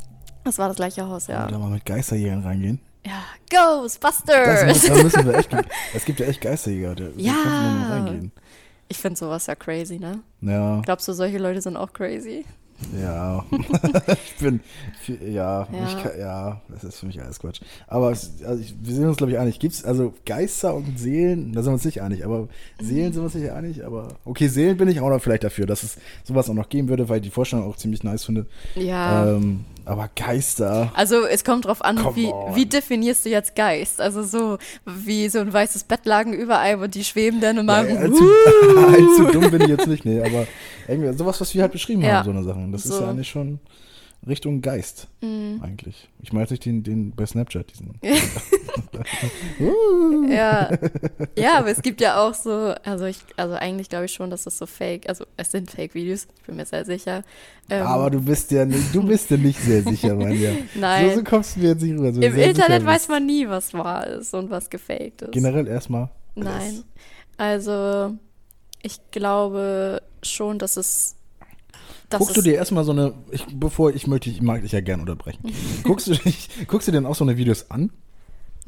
[0.43, 1.45] Das war das gleiche Haus, ja.
[1.47, 2.79] Da mal mit Geisterjägern reingehen.
[3.05, 3.11] Ja,
[3.49, 4.65] Das, Ghostbusters!
[4.67, 5.49] muss- da müssen wir echt.
[5.93, 6.95] Es gibt ja echt Geisterjäger.
[6.95, 7.33] Da Ja.
[7.89, 8.31] reingehen.
[8.87, 10.19] Ich finde sowas ja crazy, ne?
[10.41, 12.45] Ja, Glaubst du, solche Leute sind auch crazy?
[13.01, 13.45] Ja.
[14.25, 14.59] ich bin,
[15.07, 15.87] ja, Ja.
[15.87, 17.61] Ich kann, ja, das ist für mich alles Quatsch.
[17.87, 19.59] Aber es, also ich, wir sind uns, glaube ich, einig.
[19.59, 22.47] Gibt's, also Geister und Seelen, da sind wir uns nicht einig, aber
[22.79, 25.65] Seelen sind wir uns nicht einig, aber okay, Seelen bin ich auch noch vielleicht dafür,
[25.65, 28.45] dass es sowas auch noch geben würde, weil ich die Vorstellung auch ziemlich nice finde.
[28.75, 29.35] Ja.
[29.35, 30.91] Ähm, aber Geister.
[30.95, 32.55] Also es kommt drauf an, Come wie, on.
[32.55, 33.99] wie definierst du jetzt Geist?
[34.01, 37.97] Also so wie so ein weißes Bettlaken überall und die schweben dann und Ja, machen.
[37.97, 38.23] allzu,
[38.87, 40.47] allzu dumm bin ich jetzt nicht, nee, aber
[40.87, 42.17] irgendwie sowas, was wir halt beschrieben Ja.
[42.19, 42.71] haben, so eine Sachen.
[42.71, 42.97] Das ist So.
[42.97, 43.01] Mhm.
[43.05, 43.59] ja eigentlich schon
[44.27, 46.09] Richtung Geist, eigentlich.
[46.21, 47.99] Ich meine jetzt nicht den, den bei Snapchat, diesen.
[50.29, 50.69] ja.
[51.37, 54.43] ja, aber es gibt ja auch so, also ich, also eigentlich glaube ich schon, dass
[54.43, 57.23] das so fake, also es sind Fake-Videos, ich bin mir sehr sicher.
[57.69, 60.53] Ähm, aber du bist ja nicht, du bist ja nicht sehr sicher, mein Lieber.
[60.75, 61.09] Nein.
[61.09, 62.13] So, so kommst du mir jetzt nicht rüber.
[62.13, 65.31] So Im Internet weiß man nie, was wahr ist und was gefaked ist.
[65.31, 66.09] Generell erstmal.
[66.35, 66.83] Nein.
[67.37, 68.17] Also
[68.81, 71.15] ich glaube schon, dass es.
[72.11, 74.81] Dass Guckst du dir erstmal so eine, ich, bevor ich möchte, ich mag dich ja
[74.81, 75.39] gern unterbrechen.
[75.83, 77.89] guckst du dich, guckst du dir denn auch so eine Videos an?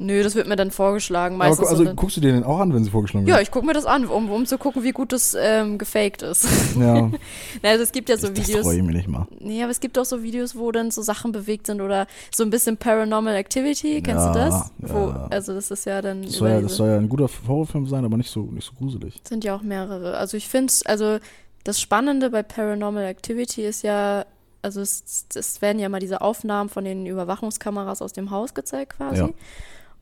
[0.00, 1.36] Nö, das wird mir dann vorgeschlagen.
[1.36, 3.34] Aber, Meistens gu- also so guckst du dir den auch an, wenn sie vorgeschlagen ja,
[3.34, 3.44] werden?
[3.44, 6.48] ich gucke mir das an, um, um zu gucken, wie gut das ähm, gefaked ist.
[6.80, 7.12] Ja,
[7.62, 8.62] also es gibt ja so das Videos.
[8.62, 9.28] freue ich mir nicht mal.
[9.38, 12.42] Nee, aber es gibt auch so Videos, wo dann so Sachen bewegt sind oder so
[12.42, 14.02] ein bisschen Paranormal Activity.
[14.02, 14.72] Kennst Ja, du das?
[14.78, 15.28] Wo, ja.
[15.30, 18.04] also das ist ja dann Das soll, ja, das soll ja ein guter Horrorfilm sein,
[18.04, 19.20] aber nicht so, nicht so gruselig.
[19.28, 20.16] sind ja auch mehrere.
[20.16, 21.18] Also ich finde es, also
[21.64, 24.26] das Spannende bei Paranormal Activity ist ja,
[24.62, 28.96] also es, es werden ja mal diese Aufnahmen von den Überwachungskameras aus dem Haus gezeigt
[28.96, 29.22] quasi.
[29.22, 29.30] Ja.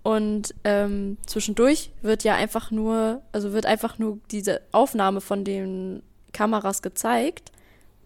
[0.02, 6.02] Und ähm, zwischendurch wird ja einfach nur, also wird einfach nur diese Aufnahme von den
[6.32, 7.52] Kameras gezeigt.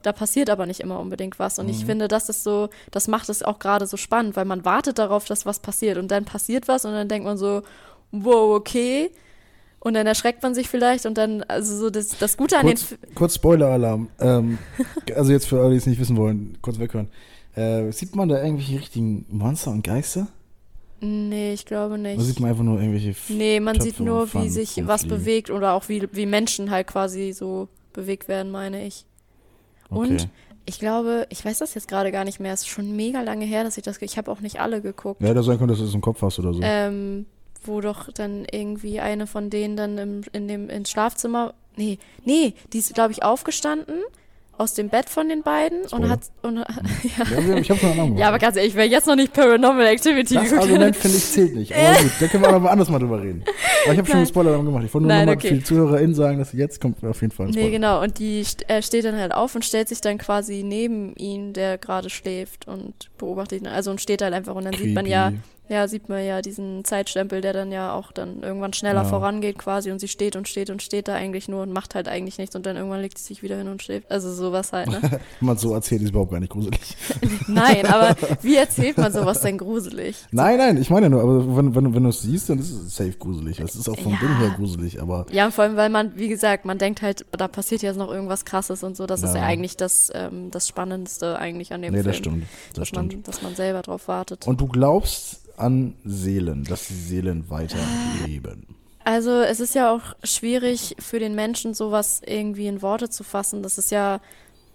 [0.03, 1.59] Da passiert aber nicht immer unbedingt was.
[1.59, 4.65] Und ich finde, das ist so, das macht es auch gerade so spannend, weil man
[4.65, 5.97] wartet darauf, dass was passiert.
[5.97, 7.63] Und dann passiert was und dann denkt man so,
[8.13, 9.11] wow, okay.
[9.87, 12.89] Und dann erschreckt man sich vielleicht und dann, also so das, das Gute an Kurz,
[12.89, 13.15] den.
[13.15, 14.09] kurz Spoiler-Alarm.
[14.19, 14.59] Ähm,
[15.15, 17.07] also jetzt für alle, die es nicht wissen wollen, kurz weghören.
[17.55, 20.27] Äh, sieht man da irgendwelche richtigen Monster und Geister?
[21.01, 22.17] Nee, ich glaube nicht.
[22.17, 23.11] Oder sieht man einfach nur irgendwelche...
[23.11, 26.73] F Nee, man Töpfe sieht nur, wie sich was bewegt oder auch wie, wie Menschen
[26.73, 29.07] halt quasi so bewegt werden, meine ich.
[29.89, 29.99] Okay.
[30.01, 30.29] Und
[30.65, 32.53] ich glaube, ich weiß das jetzt gerade gar nicht mehr.
[32.53, 34.03] Es ist schon mega lange her, dass ich das.
[34.03, 35.23] Ich habe auch nicht alle geguckt.
[35.23, 36.61] Ja, da sein könnte, dass du es im Kopf hast oder so.
[36.61, 37.27] Ähm,
[37.67, 41.55] wo doch dann irgendwie eine von denen dann im, in dem ins Schlafzimmer.
[41.77, 43.97] Nee, nee, die ist, glaube ich, aufgestanden
[44.59, 46.09] aus dem Bett von den beiden und Spoiler.
[46.09, 46.65] hat und, ja.
[46.65, 48.17] Ja, ich hab's noch Ahnung.
[48.17, 51.25] ja, aber ganz ehrlich, wer jetzt noch nicht Paranormal Activity das geguckt Argument finde ich
[51.25, 51.75] zählt nicht.
[51.77, 53.45] Aber gut, da können wir aber anders mal drüber reden.
[53.85, 54.27] Aber ich habe schon einen.
[54.27, 54.85] Spoiler gemacht.
[54.87, 55.49] Ich wollte nur Nein, noch mal okay.
[55.49, 57.71] für die ZuhörerInnen sagen, dass jetzt kommt auf jeden Fall ein Nee, Spoiler.
[57.71, 58.03] genau.
[58.03, 61.77] Und die er steht dann halt auf und stellt sich dann quasi neben ihn, der
[61.77, 63.67] gerade schläft und beobachtet ihn.
[63.67, 65.43] Also und steht halt einfach und dann sieht man ja, Creepy.
[65.69, 69.09] Ja, sieht man ja diesen Zeitstempel, der dann ja auch dann irgendwann schneller Ja.
[69.09, 72.09] vorangeht quasi und sie steht und steht und steht da eigentlich nur und macht halt
[72.09, 74.11] eigentlich nichts und dann irgendwann legt sie sich wieder hin und schläft.
[74.11, 74.99] Also sowas halt, ne?
[75.03, 76.81] Wenn man so erzählt, ist überhaupt gar nicht gruselig.
[77.49, 80.17] Nein, aber wie erzählt man sowas denn gruselig?
[80.31, 82.95] Nein, nein, ich meine nur, aber wenn, wenn, wenn du es siehst, dann ist es
[82.97, 83.61] safe gruselig.
[83.61, 84.19] Es ist auch vom Ja.
[84.21, 87.49] Ding her gruselig, aber Ja, vor allem, weil man, wie gesagt, man denkt halt, da
[87.49, 89.07] passiert jetzt noch irgendwas krasses und so.
[89.07, 89.41] Das ist Ja.
[89.41, 92.07] ja eigentlich das, ähm, das Spannendste eigentlich an dem nee, Film.
[92.07, 92.43] das stimmt.
[92.69, 93.13] Das dass, stimmt.
[93.15, 94.47] man, dass man selber drauf wartet.
[94.47, 98.67] Und du glaubst an Seelen, dass die Seelen weiterleben.
[99.05, 103.63] Also es ist ja auch schwierig für den Menschen, sowas irgendwie in Worte zu fassen.
[103.63, 104.21] Das ist ja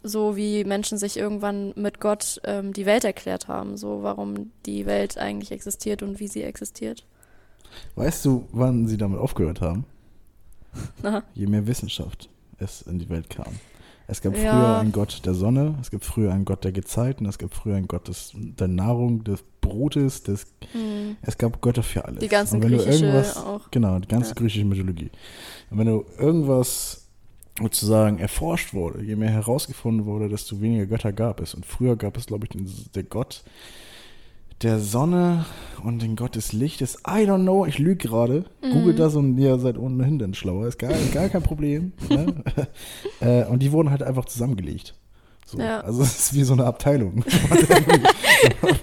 [0.03, 3.75] so, wie Menschen sich irgendwann mit Gott ähm, die Welt erklärt haben.
[3.77, 7.05] So, warum die Welt eigentlich existiert und wie sie existiert.
[7.95, 9.85] Weißt du, wann sie damit aufgehört haben?
[11.03, 13.53] Na, Je mehr Wissenschaft es in die Welt kam.
[14.07, 14.79] Es gab früher Ja.
[14.79, 17.87] einen Gott der Sonne, es gibt früher einen Gott der Gezeiten, es gab früher einen
[17.87, 21.15] Gott des, der Nahrung, des Brotes, des, hm.
[21.21, 22.19] es gab Götter für alles.
[22.19, 23.71] Die ganzen Und wenn du irgendwas, auch.
[23.71, 24.35] Genau, die ganze Ja.
[24.35, 25.11] griechische Mythologie.
[25.69, 27.07] Und wenn du irgendwas
[27.59, 31.53] sozusagen erforscht wurde, je mehr herausgefunden wurde, desto weniger Götter gab es.
[31.53, 33.43] Und früher gab es, glaube ich, den, der Gott
[34.63, 35.45] der Sonne
[35.83, 36.99] und den Gott des Lichtes.
[37.07, 38.45] I don't know, ich lüge gerade.
[38.63, 38.71] Mhm.
[38.71, 40.67] Googelt das und ihr seid ohnehin dann schlauer.
[40.67, 41.93] Ist gar, gar kein Problem.
[42.09, 42.43] ne?
[43.21, 44.95] äh, und die wurden halt einfach zusammengelegt.
[45.45, 45.59] So.
[45.59, 45.81] Ja.
[45.81, 47.23] Also es ist wie so eine Abteilung.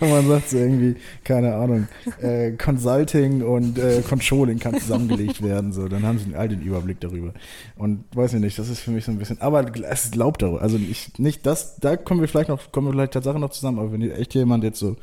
[0.00, 1.88] Wenn man sagt, so irgendwie, keine Ahnung,
[2.20, 5.72] äh, Consulting und äh, Controlling kann zusammengelegt werden.
[5.72, 7.32] So, dann haben sie all den Überblick darüber.
[7.76, 10.62] Und weiß ich nicht, das ist für mich so ein bisschen, aber es glaubt darüber.
[10.62, 13.78] Also ich, nicht das, da kommen wir vielleicht noch, kommen wir vielleicht Tatsache noch zusammen,
[13.78, 14.96] aber wenn echt jemand jetzt so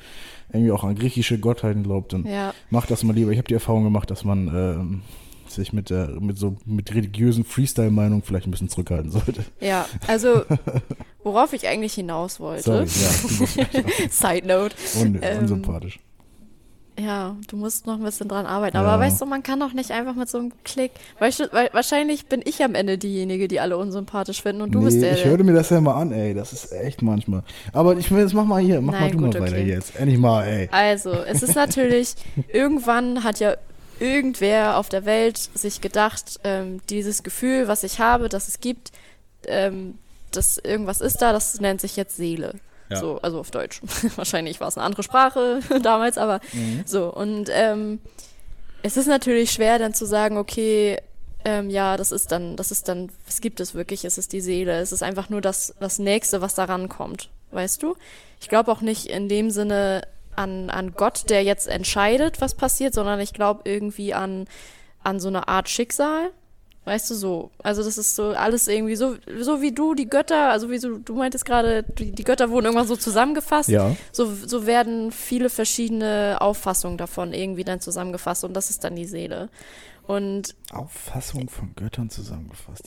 [0.51, 3.31] irgendwie auch an griechische Gottheiten glaubt, dann Ja, macht das mal lieber.
[3.31, 5.01] Ich habe die Erfahrung gemacht, dass man ähm,
[5.55, 9.43] sich mit der, mit so mit religiösen Freestyle-Meinungen vielleicht ein bisschen zurückhalten sollte.
[9.59, 9.85] ja.
[10.07, 10.43] Also,
[11.23, 12.63] worauf ich eigentlich hinaus wollte.
[12.63, 13.83] Sorry, ja.
[14.09, 14.75] Side Note.
[14.99, 15.99] Un Ähm, unsympathisch.
[16.97, 18.77] Ja, du musst noch ein bisschen dran arbeiten.
[18.77, 18.83] Ja.
[18.83, 20.91] Aber weißt du, man kann doch nicht einfach mit so einem Klick.
[21.19, 25.13] Wahrscheinlich bin ich am Ende diejenige, die alle unsympathisch finden und du bist der.
[25.13, 26.33] ich höre mir das ja mal an, ey.
[26.33, 27.43] Das ist echt manchmal.
[27.73, 29.67] Aber ich will, jetzt mach mal hier, mach mal Nein, du gut, mal weiter okay.
[29.67, 29.95] jetzt.
[29.97, 30.69] Endlich mal, ey.
[30.71, 32.15] Also, es ist natürlich,
[32.47, 33.55] irgendwann hat ja
[33.99, 38.91] irgendwer auf der Welt sich gedacht, ähm, dieses Gefühl, was ich habe, dass es gibt,
[39.47, 39.97] ähm,
[40.31, 42.55] dass irgendwas ist da, das nennt sich jetzt Seele.
[42.89, 42.97] Ja.
[42.97, 43.81] So, also auf Deutsch.
[44.15, 46.83] Wahrscheinlich war es eine andere Sprache damals, aber Mhm.
[46.85, 47.11] so.
[47.13, 47.99] Und ähm,
[48.83, 50.97] es ist natürlich schwer, dann zu sagen, okay,
[51.43, 54.03] ähm, ja, das ist dann, das ist dann, was gibt es wirklich?
[54.05, 54.79] Es ist die Seele.
[54.79, 57.29] Es ist einfach nur das, das Nächste, was daran kommt.
[57.51, 57.95] Weißt du?
[58.41, 60.01] Ich glaube auch nicht in dem Sinne
[60.37, 64.45] an, an Gott, der jetzt entscheidet, was passiert, sondern ich glaube irgendwie an,
[65.03, 66.31] an so eine Art Schicksal.
[66.85, 67.49] Weißt du, so.
[67.63, 70.99] Also das ist so alles irgendwie so, so wie du, die Götter, also wie so,
[70.99, 73.69] du meintest gerade, die, die Götter wurden irgendwann so zusammengefasst.
[73.69, 73.95] Ja.
[74.11, 79.05] So, so werden viele verschiedene Auffassungen davon irgendwie dann zusammengefasst und das ist dann die
[79.05, 79.49] Seele.
[80.05, 82.83] Und Auffassung von Göttern zusammengefasst.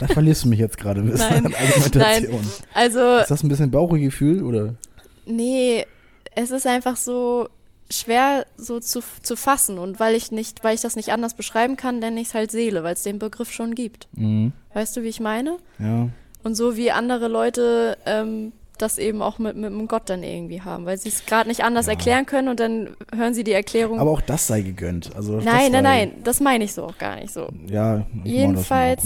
[0.00, 2.50] da verlierst du mich jetzt gerade ein bisschen Nein, an Argumentation.
[2.74, 4.74] also, Ist das ein bisschen Bauchgefühl oder?
[5.26, 5.86] nee,
[6.34, 7.48] es ist einfach so
[7.90, 11.76] schwer so zu, zu fassen und weil ich nicht, weil ich das nicht anders beschreiben
[11.76, 14.08] kann, nenne ich es halt Seele, weil es den Begriff schon gibt.
[14.12, 14.52] Mhm.
[14.74, 15.56] Weißt du, wie ich meine?
[15.78, 16.08] Ja.
[16.44, 20.62] Und so wie andere Leute ähm, das eben auch mit, mit einem Gott dann irgendwie
[20.62, 21.92] haben, weil sie es gerade nicht anders Ja.
[21.92, 23.98] erklären können und dann hören sie die Erklärung.
[23.98, 25.14] Aber auch das sei gegönnt.
[25.16, 27.48] Also nein, nein, nein, das meine ich so auch gar nicht so.
[27.66, 29.02] Ja, ich Jedenfalls-.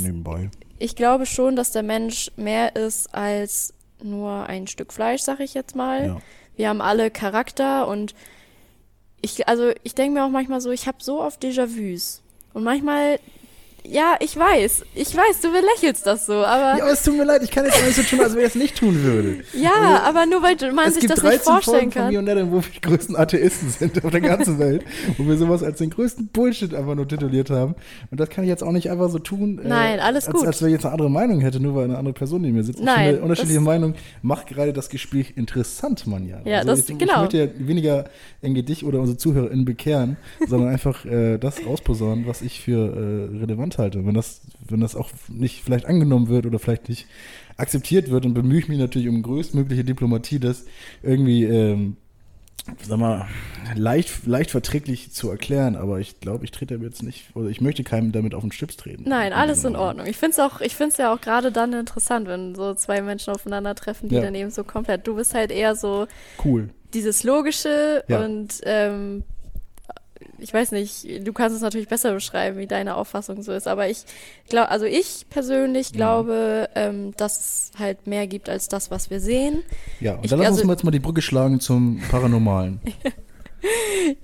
[0.79, 5.55] Ich glaube schon, dass der Mensch mehr ist als nur ein Stück Fleisch, sag ich
[5.55, 6.07] jetzt mal.
[6.07, 6.17] Ja.
[6.57, 8.15] Wir haben alle Charakter und
[9.21, 12.23] ich, also ich denke mir auch manchmal so, ich habe so oft Déjà-vus.
[12.53, 13.19] Und manchmal,
[13.87, 17.25] ja, ich weiß, ich weiß, du belächelst das so, aber ja, aber es tut mir
[17.25, 19.37] leid, ich kann jetzt nicht so tun, als wenn ich es nicht tun würde.
[19.53, 22.13] ja, aber nur weil man es sich gibt das nicht 13 vorstellen Folgen kann.
[22.13, 24.85] mir und Adam, wo wir die größten Atheisten sind auf der ganzen Welt,
[25.19, 27.75] wo wir sowas als den größten Bullshit einfach nur tituliert haben.
[28.11, 30.47] Und das kann ich jetzt auch nicht einfach so tun, äh, Nein, alles als, gut.
[30.47, 32.65] als wenn ich jetzt eine andere Meinung hätte, nur weil eine andere Person neben mir
[32.65, 32.79] sitzt.
[32.79, 36.41] Ich Nein, finde, unterschiedliche Meinungen macht gerade das Gespräch interessant, Manja.
[36.45, 37.21] Ja, das- ich, ich genau.
[37.21, 38.05] möchte ja weniger
[38.41, 40.17] irgendwie dich oder unsere ZuhörerInnen bekehren,
[40.47, 42.79] sondern einfach äh, das rausposaunen, was ich für
[43.35, 44.05] äh, relevant halte.
[44.07, 47.07] Wenn das, wenn das auch nicht vielleicht angenommen wird oder vielleicht nicht
[47.57, 50.65] akzeptiert wird, dann bemühe ich mich natürlich um größtmögliche Diplomatie, das
[51.03, 51.97] irgendwie ähm,
[52.83, 53.27] sag mal,
[53.77, 57.85] leicht, leicht verträglich zu erklären, aber ich glaube, ich trete jetzt nicht, oder ich möchte
[57.85, 59.05] keinem damit auf den Chips treten.
[59.07, 60.07] Nein, alles in Ordnung.
[60.07, 63.03] Ich finde es auch, ich finde es ja auch gerade dann interessant, wenn so zwei
[63.03, 64.23] Menschen aufeinandertreffen, die Ja.
[64.23, 66.07] dann eben so komplett, du bist halt eher so
[66.43, 66.71] Cool.
[66.95, 68.25] dieses Logische Ja.
[68.25, 69.25] und ähm,
[70.39, 73.89] ich weiß nicht, du kannst es natürlich besser beschreiben, wie deine Auffassung so ist, aber
[73.89, 74.05] ich
[74.49, 75.97] glaube, also ich persönlich Mhm.
[75.97, 79.63] glaube, ähm, dass es halt mehr gibt als das, was wir sehen.
[80.01, 82.81] Ja, und Ich- dann lass uns also- mal jetzt mal die Brücke schlagen zum Paranormalen.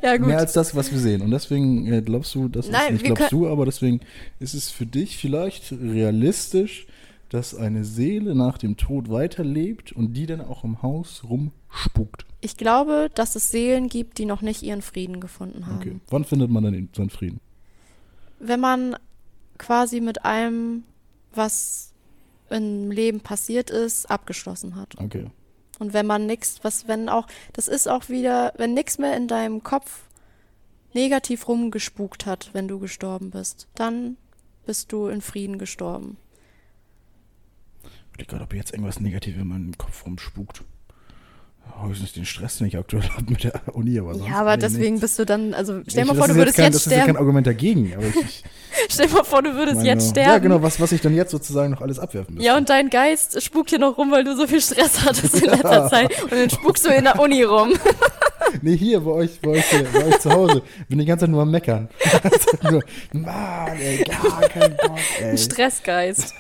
[0.03, 0.27] Ja, gut.
[0.27, 1.23] Mehr als das, was wir sehen.
[1.23, 4.01] Und deswegen äh, glaubst du, das Nein, ist nicht glaubst du, aber deswegen
[4.39, 6.87] ist es für dich vielleicht realistisch,
[7.31, 12.27] dass eine Seele nach dem Tod weiterlebt und die dann auch im Haus rumspukt.
[12.41, 15.77] Ich glaube, dass es Seelen gibt, die noch nicht ihren Frieden gefunden haben.
[15.77, 15.97] Okay.
[16.09, 17.41] Wann findet man dann seinen Frieden?
[18.41, 18.97] Wenn man
[19.59, 20.83] quasi mit allem,
[21.33, 21.93] was
[22.51, 24.99] im Leben passiert ist, abgeschlossen hat.
[24.99, 25.27] Okay.
[25.79, 29.29] Und wenn man nichts, was, wenn auch, das ist auch wieder, wenn nichts mehr in
[29.29, 30.03] deinem Kopf
[30.95, 34.17] negativ rumgespukt hat, wenn du gestorben bist, dann
[34.67, 36.17] bist du in Frieden gestorben.
[38.29, 40.63] Gerade, ob jetzt irgendwas Negatives in meinem Kopf rumspukt.
[41.83, 44.95] Höchstens den Stress, den ich aktuell habe mit der Uni, aber sonst ja, aber deswegen
[44.95, 45.01] nichts.
[45.03, 46.99] bist du dann, also stell Ich- mal vor, du würdest kein, jetzt Das ist ja
[46.99, 47.19] kein sterben.
[47.19, 48.45] Argument dagegen, aber ich, ich
[48.91, 50.31] Stell mal vor, du würdest meine, jetzt sterben.
[50.31, 52.47] Ja, genau, was, was ich dann jetzt sozusagen noch alles abwerfen müsste.
[52.49, 55.49] Ja, und dein Geist spukt hier noch rum, weil du so viel Stress hattest in
[55.49, 56.23] letzter Zeit.
[56.25, 57.73] Und dann spukst du in der Uni rum.
[58.63, 61.31] Nee, hier bei euch, bei euch, hier, bei euch zu Hause bin die ganze Zeit
[61.31, 61.89] nur am Meckern.
[62.69, 65.31] nur, Mann, ey, gar kein Bock, ey.
[65.31, 66.35] Ein Stressgeist.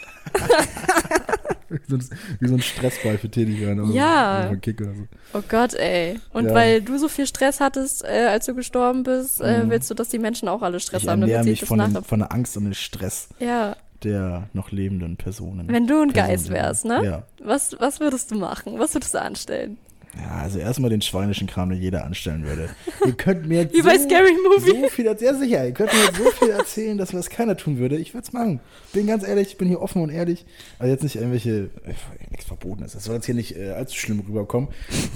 [1.87, 2.09] Wie so, ein,
[2.41, 3.93] wie so ein Stressball für Tätigkeiten.
[3.93, 4.41] Ja.
[4.41, 4.57] Oder so.
[4.61, 5.07] Kick oder so.
[5.35, 6.19] Oh Gott, ey.
[6.33, 6.55] Und Ja.
[6.55, 9.71] weil du so viel Stress hattest, äh, als du gestorben bist, äh, Mhm.
[9.71, 12.03] willst du, dass die Menschen auch alle Stress Ich haben, damit mich das von, den,
[12.05, 15.69] von der Angst und dem Stress Ja, der noch lebenden Personen.
[15.69, 16.29] wenn du ein Personen.
[16.31, 17.05] Geist wärst, ne?
[17.05, 17.23] Ja.
[17.43, 18.79] Was, was würdest du machen?
[18.79, 19.79] Was würdest du anstellen?
[20.19, 22.69] Ja, also erstmal den schweinischen Kram, den jeder anstellen würde.
[23.07, 24.83] ihr könnt mir jetzt Wie bei Scary Movie.
[24.83, 27.31] so viel erzählen, ja sicher, ihr könnt mir jetzt so viel erzählen, dass mir das
[27.31, 27.97] keiner tun würde.
[27.97, 28.59] Ich würde es machen.
[28.93, 30.47] Bin ganz ehrlich, ich bin hier offen und ehrlich.
[30.81, 31.95] Also jetzt nicht irgendwelche, äh,
[32.31, 32.93] nichts Verbotenes.
[32.93, 34.71] Das soll jetzt hier nicht äh, allzu schlimm rüberkommen.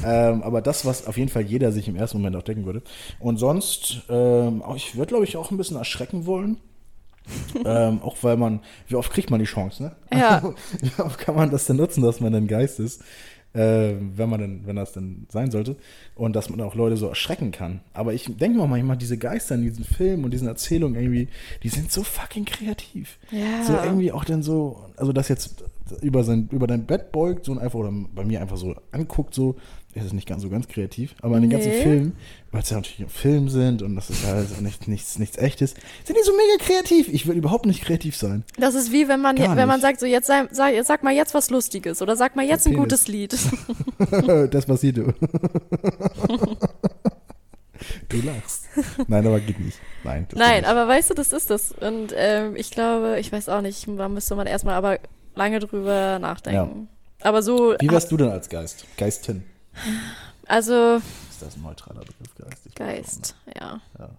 [0.05, 2.83] ähm, aber das, was auf jeden Fall jeder sich im ersten Moment auch denken würde.
[3.19, 6.59] Und sonst, ähm, auch- ich würde, glaube ich, auch ein bisschen erschrecken wollen.
[7.65, 9.97] ähm, auch weil man, wie oft kriegt man die Chance, ne?
[10.13, 10.43] Ja.
[10.81, 13.03] wie oft kann man das denn nutzen, dass man ein Geist ist,
[13.55, 15.77] äh, wenn man denn, wenn das denn sein sollte,
[16.15, 17.81] und dass man auch Leute so erschrecken kann.
[17.93, 21.29] Aber ich denke mir manchmal, diese Geister in diesen Filmen und diesen Erzählungen irgendwie,
[21.63, 23.19] die sind so fucking kreativ.
[23.31, 23.65] Ja.
[23.65, 25.65] So irgendwie auch dann so, also das jetzt
[26.01, 29.35] über sein, über dein Bett beugt so und einfach oder bei mir einfach so anguckt,
[29.35, 29.57] so,
[29.95, 31.83] ist es nicht ganz so ganz kreativ, aber in den ganzen Nee.
[31.83, 32.17] Filmen,
[32.51, 35.75] weil es ja natürlich Film sind und das ist ja also nicht, nichts, nichts echtes,
[36.05, 37.09] sind die so mega kreativ.
[37.09, 38.45] Ich will überhaupt nicht kreativ sein.
[38.59, 41.35] Das ist wie wenn man, Gar wenn man sagt, so jetzt sag, sag, mal jetzt
[41.35, 43.37] was Lustiges oder sag mal jetzt ein gutes Lied.
[44.51, 45.13] das passiert du.
[48.09, 48.65] du lachst.
[49.07, 49.79] Nein, aber geht nicht.
[50.03, 50.27] Nein.
[50.35, 50.69] Nein, nicht.
[50.69, 51.71] aber weißt du, das ist das.
[51.73, 54.99] Und ähm, ich glaube, ich weiß auch nicht, da müsste man erstmal aber
[55.35, 56.89] lange drüber nachdenken.
[57.23, 58.85] Aber so, Wie wärst du denn als Geist?
[58.97, 59.45] Geistin.
[60.47, 60.97] also
[61.31, 62.67] Ist das ein neutraler Begriff, Geist?
[62.67, 63.81] Ich Geist, ja.
[63.99, 64.11] Ja.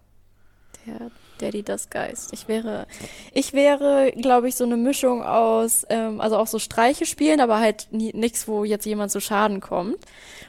[0.86, 2.32] Der Daddy das Geist.
[2.32, 2.86] Ich wäre,
[3.32, 7.58] ich wäre, glaube ich, so eine Mischung aus, ähm, also auch so Streiche spielen, aber
[7.58, 9.98] halt nichts, wo jetzt jemand zu Schaden kommt.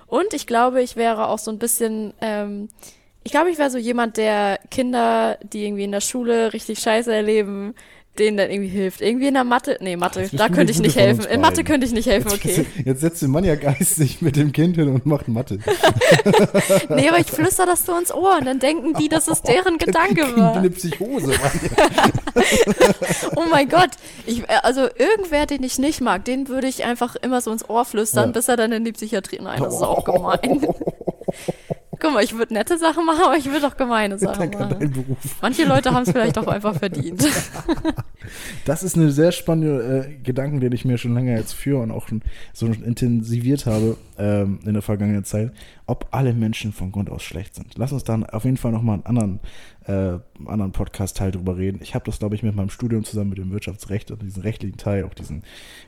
[0.06, 2.70] Und ich glaube, ich wäre auch so ein bisschen, ähm,
[3.24, 7.14] ich glaube, ich wäre so jemand, der Kinder, die irgendwie in der Schule richtig Scheiße
[7.14, 7.76] erleben,
[8.20, 9.02] denen dann irgendwie hilft.
[9.02, 11.26] Irgendwie in der Mathe, nee, Mathe, da könnte ich nicht helfen.
[11.26, 12.66] In Mathe könnte ich nicht helfen, okay.
[12.86, 15.60] Jetzt, setzt der Mann ja geistig mit dem Kind hin und macht Mathe.
[16.90, 19.78] Nee, aber ich flüster das so ins Ohr und dann denken die, dass es deren
[19.80, 20.56] Gedanke die war.
[20.56, 21.34] eine Psychose.
[23.36, 23.90] Oh mein Gott.
[24.26, 27.68] Ich, äh, also irgendwer, den ich nicht mag, den würde ich einfach immer so ins
[27.70, 28.32] Ohr flüstern, Ja.
[28.32, 29.40] bis er dann in die Psychiatrie.
[29.42, 30.66] Nein, das ist auch gemein.
[32.00, 34.80] Guck mal, ich würde nette Sachen machen, aber ich würde auch gemeine Sachen an machen.
[34.80, 35.18] deinen Beruf.
[35.42, 37.28] Manche Leute haben es vielleicht auch einfach verdient.
[38.66, 41.92] Das ist eine sehr spannende äh, Gedanken, den ich mir schon länger jetzt führe und
[41.92, 42.22] auch schon
[42.54, 45.54] so intensiviert habe ähm, in der vergangenen Zeit,
[45.86, 47.76] ob alle Menschen von Grund aus schlecht sind.
[47.78, 49.40] Lass uns dann auf jeden Fall nochmal einen anderen,
[49.86, 51.80] äh, anderen Podcast-Teil drüber reden.
[51.82, 54.78] Ich habe das, glaube ich, mit meinem Studium zusammen mit dem Wirtschaftsrecht und diesen rechtlichen
[54.78, 55.44] Teil, auch diesen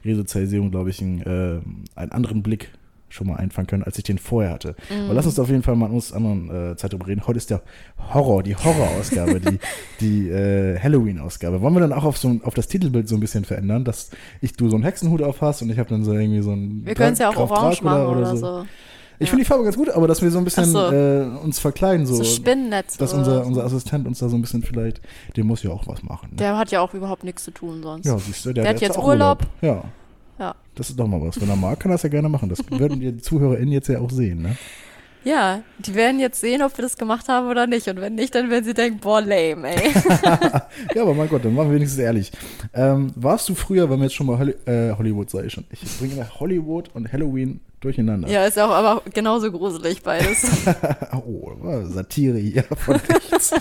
[0.06, 1.60] Resozialisierung, glaube ich, einen, äh,
[1.96, 2.72] einen anderen Blick
[3.10, 4.76] schon mal einfangen können, als ich den vorher hatte.
[5.06, 7.26] Aber lass uns auf jeden Fall mal in uns anderen äh, Zeit drüber reden.
[7.28, 7.62] Heute ist der
[8.14, 9.60] Horror, die Horror-Ausgabe, die,
[10.00, 11.62] die äh, Halloween-Ausgabe.
[11.62, 14.54] Wollen wir dann auch auf, so, auf das Titelbild so ein bisschen verändern, dass ich
[14.54, 16.96] du so einen Hexenhut auf hast und ich habe dann so irgendwie so ein Wir
[16.96, 18.66] können es ja auch Graf orange Dracula machen oder, so.
[19.22, 19.32] Ich Ja.
[19.32, 20.80] finde die Farbe ganz gut, aber dass wir so ein bisschen so.
[20.92, 22.96] äh, uns verkleiden, so, So, Spinnennetz.
[22.96, 23.48] dass oder unser, so.
[23.50, 25.02] unser Assistent uns da so ein bisschen vielleicht,
[25.36, 26.30] der muss ja auch was machen.
[26.32, 26.36] Ne?
[26.38, 28.06] Der hat ja auch überhaupt nichts zu tun sonst.
[28.06, 29.40] ja, siehst du, der, der hat jetzt auch Urlaub.
[29.62, 29.84] Ja.
[30.80, 31.40] Das ist doch mal was.
[31.42, 32.48] Wenn er mag, kann er das ja gerne machen.
[32.48, 34.56] Das würden die ZuhörerInnen jetzt ja auch sehen, ne?
[35.26, 37.90] Ja, die werden jetzt sehen, ob wir das gemacht haben oder nicht.
[37.90, 39.92] Und wenn nicht, dann werden sie denken, boah, lame, ey.
[40.96, 42.32] ja, aber mein Gott, dann machen wir wenigstens ehrlich.
[42.74, 45.66] Ähm, warst du früher, wenn wir jetzt schon mal Holly äh, Hollywood, sage ich schon,
[45.70, 48.28] ich bringe immer Hollywood und Halloween durcheinander.
[48.30, 50.46] ja, ist auch aber genauso gruselig beides.
[51.14, 51.52] oh,
[51.86, 53.54] Satire hier von rechts.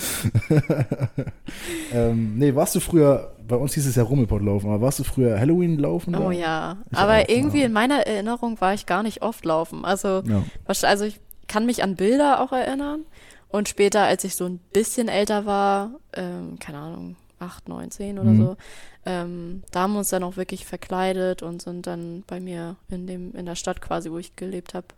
[1.93, 5.05] ähm, nee, warst du früher, bei uns hieß es ja Rummelpott laufen, aber warst du
[5.05, 6.14] früher Halloween laufen?
[6.14, 6.33] Oh da?
[6.33, 7.66] ja, Ich aber auch, irgendwie ja.
[7.66, 9.85] in meiner Erinnerung war ich gar nicht oft laufen.
[9.85, 10.43] Also, Ja.
[10.83, 13.05] also ich kann mich an Bilder auch erinnern.
[13.51, 18.19] Und später, als ich so ein bisschen älter war, ähm, keine Ahnung, 8, 9, 10
[18.19, 18.39] oder Mhm.
[18.45, 18.57] so,
[19.09, 23.06] ähm, da haben wir uns dann auch wirklich verkleidet und sind dann bei mir in
[23.06, 24.88] dem, in der Stadt quasi, wo ich gelebt habe,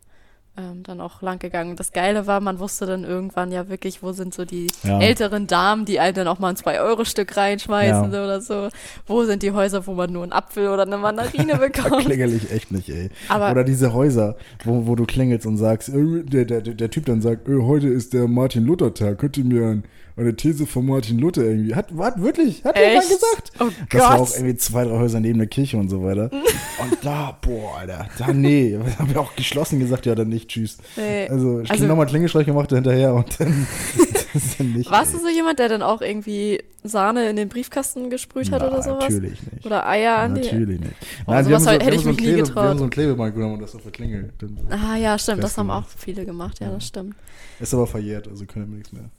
[0.57, 1.77] ähm, dann auch lang gegangen.
[1.77, 4.99] Das Geile war, man wusste dann irgendwann ja wirklich, wo sind so die Ja.
[5.01, 8.25] älteren Damen, die einem dann auch mal ein 2-Euro-Stück reinschmeißen Ja.
[8.25, 8.69] oder so.
[9.07, 12.05] Wo sind die Häuser, wo man nur einen Apfel oder eine Mandarine Da bekommt?
[12.07, 13.11] klingel ich echt nicht, ey.
[13.29, 17.07] Aber- Oder diese Häuser, wo, wo du klingelst und sagst, äh, der, der, der Typ
[17.07, 19.85] dann sagt, äh, heute ist der Martin Luther Tag, könnt ihr mir ein,
[20.21, 21.75] eine These von Martin Luther irgendwie.
[21.75, 23.53] Hat, hat wirklich, hat der mal gesagt?
[23.61, 24.37] Oh Das war auch Gott.
[24.37, 26.31] irgendwie zwei, drei Häuser neben der Kirche und so weiter.
[26.33, 28.79] und da, boah, Alter, da nee.
[28.79, 30.79] Wir haben ja auch geschlossen gesagt, ja, dann nicht, tschüss.
[30.97, 31.29] Nee.
[31.29, 33.67] Also, ich Also- nochmal Klingelstreich gemacht hinterher und dann,
[34.59, 34.91] dann nicht.
[34.91, 35.19] Warst ey.
[35.21, 38.83] du so jemand, der dann auch irgendwie Sahne in den Briefkasten gesprüht hat Na, oder
[38.83, 39.01] sowas?
[39.11, 39.67] Natürlich nicht.
[39.67, 40.41] Oder Eier an die.
[40.43, 40.93] Natürlich nicht.
[41.27, 42.57] Oh, sowas wir haben hätte wir ich so mich nie Klebe- getraut.
[42.65, 44.33] Wir haben so ein Klebeband genommen und das auf der Klingel.
[44.71, 46.75] Ah ja, stimmt, das haben auch viele gemacht, ja, Ja.
[46.75, 47.17] das stimmt.
[47.61, 49.11] Ist aber verjährt, also können wir nichts mehr.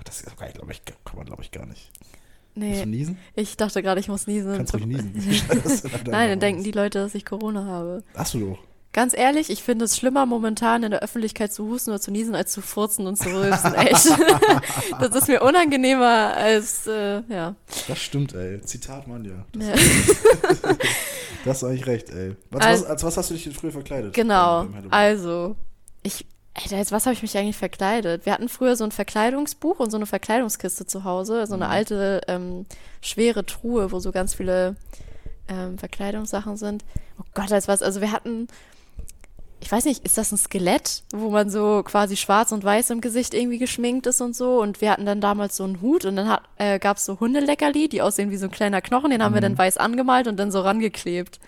[0.00, 1.90] Ach, das ist geil, glaube ich, kann man glaube ich gar nicht.
[2.54, 3.18] Nee, du niesen?
[3.36, 4.56] ich dachte gerade, ich muss niesen.
[4.56, 5.12] Kannst ruhig niesen.
[6.06, 8.02] Nein, dann denken die Leute, dass ich Corona habe.
[8.14, 8.58] Hast du doch.
[8.92, 12.34] Ganz ehrlich, ich finde es schlimmer, momentan in der Öffentlichkeit zu husten oder zu niesen,
[12.34, 13.74] als zu furzen und zu rülpsen.
[13.76, 14.08] Echt.
[14.98, 17.54] das ist mir unangenehmer als, äh, ja.
[17.86, 18.60] Das stimmt, ey.
[18.62, 19.44] Zitat Manja.
[19.52, 20.76] Das, ja.
[21.44, 22.34] das du eigentlich recht, ey.
[22.50, 24.12] Was, Als- was, als was hast du dich denn früher verkleidet?
[24.12, 24.66] Genau.
[24.90, 25.54] Also,
[26.02, 28.26] ich, Alter, als was habe ich mich eigentlich verkleidet?
[28.26, 31.70] Wir hatten früher so ein Verkleidungsbuch und so eine Verkleidungskiste zu Hause, so eine Mhm.
[31.70, 32.66] alte, ähm,
[33.00, 34.76] schwere Truhe, wo so ganz viele
[35.48, 36.84] ähm, Verkleidungssachen sind.
[37.20, 38.48] Oh Gott, als was, also wir hatten,
[39.60, 43.00] ich weiß nicht, ist das ein Skelett, wo man so quasi schwarz und weiß im
[43.00, 44.60] Gesicht irgendwie geschminkt ist und so?
[44.60, 47.20] Und wir hatten dann damals so einen Hut und dann hat, äh, gab es so
[47.20, 50.36] Hundeleckerli, die aussehen wie so ein kleiner Knochen, den haben wir dann weiß angemalt und
[50.36, 51.38] dann so rangeklebt.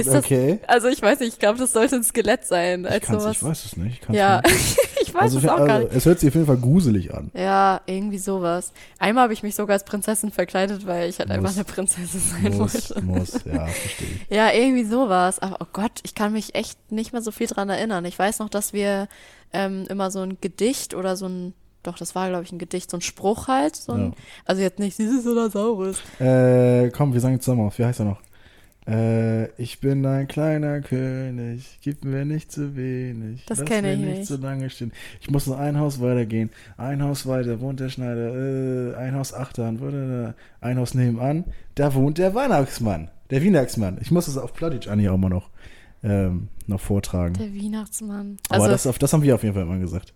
[0.00, 0.58] Ist das, okay.
[0.66, 2.84] also ich weiß nicht, ich glaube, das sollte ein Skelett sein.
[2.84, 3.36] Ich, Als kann's, sowas.
[3.36, 3.92] ich weiß es nicht.
[3.94, 4.78] Ich kann's ja, nicht.
[5.02, 5.92] ich weiß Also, es auch also, gar nicht.
[5.94, 7.30] es hört sich auf jeden Fall gruselig an.
[7.34, 8.72] Ja, irgendwie sowas.
[8.98, 11.56] Einmal habe ich mich sogar als Prinzessin verkleidet, weil ich halt einfach Muss.
[11.56, 13.02] eine Prinzessin sein Muss, wollte.
[13.04, 14.36] muss, ja, verstehe ich.
[14.36, 15.38] Ja, irgendwie sowas.
[15.38, 18.04] Aber oh Gott, ich kann mich echt nicht mehr so viel dran erinnern.
[18.04, 19.08] Ich weiß noch, dass wir
[19.52, 22.90] ähm, immer so ein Gedicht oder so ein, doch, das war, glaube ich, ein Gedicht,
[22.90, 23.76] so ein Spruch halt.
[23.76, 24.12] So ein, Ja.
[24.46, 25.98] Also jetzt nicht süßes oder saures.
[26.18, 27.78] Äh, komm, wir sagen jetzt zusammen auf.
[27.78, 28.20] Wie heißt er noch?
[28.86, 33.44] Äh, ich bin ein kleiner König, gib mir nicht zu wenig.
[33.46, 34.26] Das lass kenn mir ich nicht nicht.
[34.26, 34.92] zu lange stehen.
[35.20, 36.50] Ich muss noch ein Haus weitergehen.
[36.76, 38.34] Ein Haus weiter wohnt der Schneider.
[38.34, 41.44] Äh, ein Haus achtern, ein Haus nebenan.
[41.76, 43.10] Da wohnt der Weihnachtsmann.
[43.30, 43.98] Der Weihnachtsmann.
[44.02, 45.48] Ich muss das auf Plattdeutsch Anni auch mal noch,
[46.02, 47.34] ähm, noch vortragen.
[47.34, 48.36] Der Weihnachtsmann.
[48.50, 50.12] Aber Also, das, auf, das haben wir auf jeden Fall immer gesagt.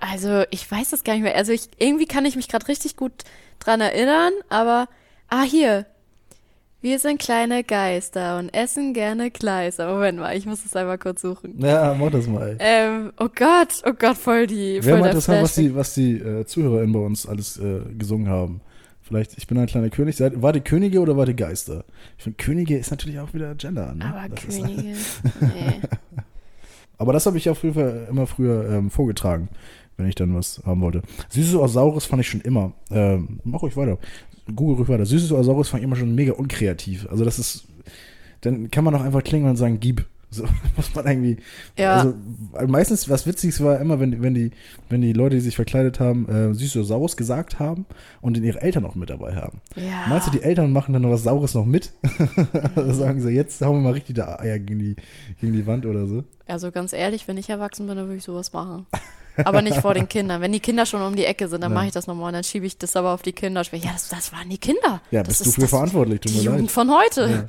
[0.00, 1.36] Also, ich weiß das gar nicht mehr.
[1.36, 3.12] Also, ich, irgendwie kann ich mich gerade richtig gut
[3.60, 4.88] dran erinnern, aber,
[5.28, 5.86] ah, hier.
[6.84, 9.90] Wir sind kleine Geister und essen gerne Kleister.
[9.90, 11.54] Moment mal, ich muss das einmal kurz suchen.
[11.56, 12.58] Ja, mach das mal.
[12.58, 16.44] Ähm, oh Gott, oh Gott, voll die, Wäre mal interessant, was die, was die äh,
[16.44, 18.60] ZuhörerInnen bei uns alles äh, gesungen haben.
[19.00, 20.16] Vielleicht, ich bin ein kleiner König.
[20.16, 21.84] Seid, war die Könige oder war die Geister?
[22.18, 23.94] Ich finde, Könige ist natürlich auch wieder Gender.
[23.94, 24.04] Ne?
[24.04, 24.82] Aber das ist, Könige,
[25.40, 25.80] nee.
[26.98, 29.48] aber das habe ich auf jeden Fall immer früher ähm, vorgetragen,
[29.96, 31.00] wenn ich dann was haben wollte.
[31.30, 32.72] Süßes oder Saures fand ich schon immer.
[32.90, 33.96] Ähm, mach ruhig weiter.
[34.54, 35.06] Google ruhig weiter.
[35.06, 37.06] Süßes oder Saures fand ich immer schon mega unkreativ.
[37.10, 37.64] Also das ist,
[38.42, 40.04] dann kann man auch einfach klingeln und sagen, gib.
[40.30, 40.44] So
[40.76, 41.36] muss man irgendwie.
[41.78, 41.98] Ja.
[41.98, 42.14] Also
[42.66, 44.50] meistens, was Witziges war immer, wenn, wenn, die,
[44.88, 47.86] wenn die Leute, die sich verkleidet haben, äh, süß oder saures gesagt haben
[48.20, 49.60] und dann ihre Eltern auch mit dabei haben.
[49.76, 50.06] Ja.
[50.08, 51.92] Meinst du, die Eltern machen dann noch was Saures noch mit?
[52.74, 54.96] also sagen sie, jetzt hauen wir mal richtig da Eier gegen die,
[55.40, 56.24] gegen die Wand oder so.
[56.46, 58.86] Also ganz ehrlich, wenn ich erwachsen bin, dann würde ich sowas machen.
[59.44, 60.40] Aber nicht vor den Kindern.
[60.40, 61.74] Wenn die Kinder schon um die Ecke sind, dann Ja.
[61.74, 63.62] mache ich das nochmal und dann schiebe ich das aber auf die Kinder.
[63.62, 65.00] Ich Ja, das, das waren die Kinder.
[65.10, 66.70] Ja, das bist du für verantwortlich, die mir Jugend leid.
[66.70, 67.28] von heute.
[67.30, 67.44] Ja.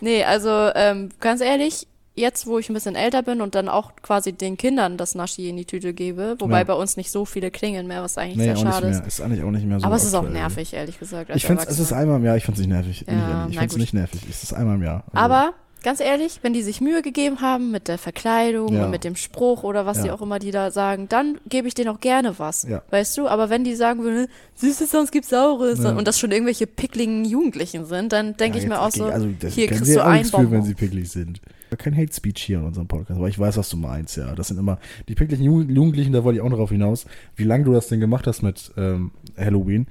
[0.00, 3.92] Nee, also ähm, ganz ehrlich, jetzt, wo ich ein bisschen älter bin und dann auch
[4.02, 6.64] quasi den Kindern das Naschi in die Tüte gebe, wobei Ja.
[6.64, 8.98] bei uns nicht so viele klingeln mehr, was eigentlich Nee, sehr auch nicht schade mehr.
[9.00, 9.06] ist.
[9.06, 9.86] Ist eigentlich auch nicht mehr so.
[9.86, 11.30] Aber es ist auch nervig, ehrlich gesagt.
[11.34, 13.04] Ich finde es ist einmal im Jahr, ich finde es nicht nervig.
[13.08, 14.20] Ja, ich finde es nicht nervig.
[14.28, 15.04] Es ist einmal im Jahr.
[15.12, 18.84] Also, Aber ganz ehrlich, wenn die sich Mühe gegeben haben mit der Verkleidung Ja.
[18.84, 20.02] und mit dem Spruch oder was Ja.
[20.04, 22.64] die auch immer die da sagen, dann gebe ich denen auch gerne was.
[22.68, 22.82] Ja.
[22.90, 23.28] Weißt du?
[23.28, 27.84] Aber wenn die sagen würden, Süßes, sonst gibt's Saures und das schon irgendwelche pickligen Jugendlichen
[27.86, 30.30] sind, dann denke ich mir auch so, also, hier kriegst sie du auch ein nichts
[30.30, 30.62] für, wenn Bonbon.
[30.66, 31.40] sie picklig sind.
[31.76, 34.34] Kein Hate Speech hier in unserem Podcast, aber ich weiß, was du meinst, ja.
[34.34, 37.06] Das sind immer die pünktlichen Jugend- Jugendlichen, da wollte ich auch noch drauf hinaus,
[37.36, 39.86] wie lange du das denn gemacht hast mit ähm, Halloween.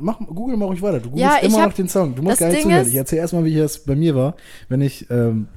[0.00, 1.00] Mach, google mal ruhig weiter.
[1.00, 2.14] Du googelst Ja, immer hab- noch den Song.
[2.14, 2.86] Du musst gar nicht zuhören.
[2.88, 4.34] Ich erzähl erstmal, wie das bei mir war,
[4.68, 5.48] wenn ich, ähm,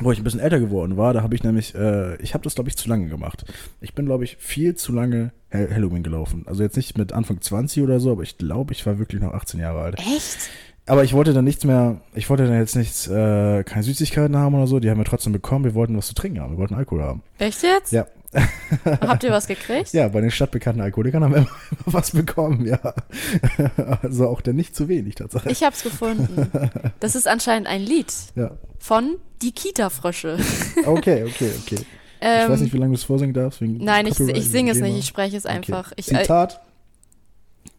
[0.00, 2.54] wo ich ein bisschen älter geworden war, da habe ich nämlich, äh, ich habe das,
[2.54, 3.44] glaube ich, zu lange gemacht.
[3.82, 6.44] Ich bin, glaube ich, viel zu lange Ha- Halloween gelaufen.
[6.46, 9.34] Also jetzt nicht mit Anfang 20 oder so, aber ich glaube, ich war wirklich noch
[9.34, 9.98] 18 Jahre alt.
[9.98, 10.48] Echt?
[10.86, 14.54] Aber ich wollte dann nichts mehr, ich wollte dann jetzt nichts, äh, keine Süßigkeiten haben
[14.54, 16.74] oder so, die haben wir trotzdem bekommen, wir wollten was zu trinken haben, wir wollten
[16.74, 17.22] Alkohol haben.
[17.38, 17.92] Echt jetzt?
[17.92, 18.06] Ja.
[18.84, 19.92] Habt ihr was gekriegt?
[19.92, 21.48] Ja, bei den stadtbekannten Alkoholikern haben wir immer
[21.84, 22.80] was bekommen, ja.
[24.02, 25.52] Also auch der nicht zu wenig tatsächlich.
[25.52, 26.50] Ich hab's gefunden.
[26.98, 28.52] Das ist anscheinend ein Lied Ja.
[28.78, 30.38] von Die Kita-Frösche.
[30.84, 31.74] Okay, okay, okay.
[31.76, 31.86] ich
[32.22, 33.60] Ähm, weiß nicht, wie lange du es vorsingen darfst.
[33.60, 35.92] Wegen Nein, ich, ich singe es nicht, ich spreche es einfach.
[35.92, 35.94] Okay.
[35.98, 36.60] Ich, äh, Zitat.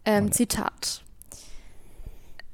[0.05, 1.02] Ähm, Zitat.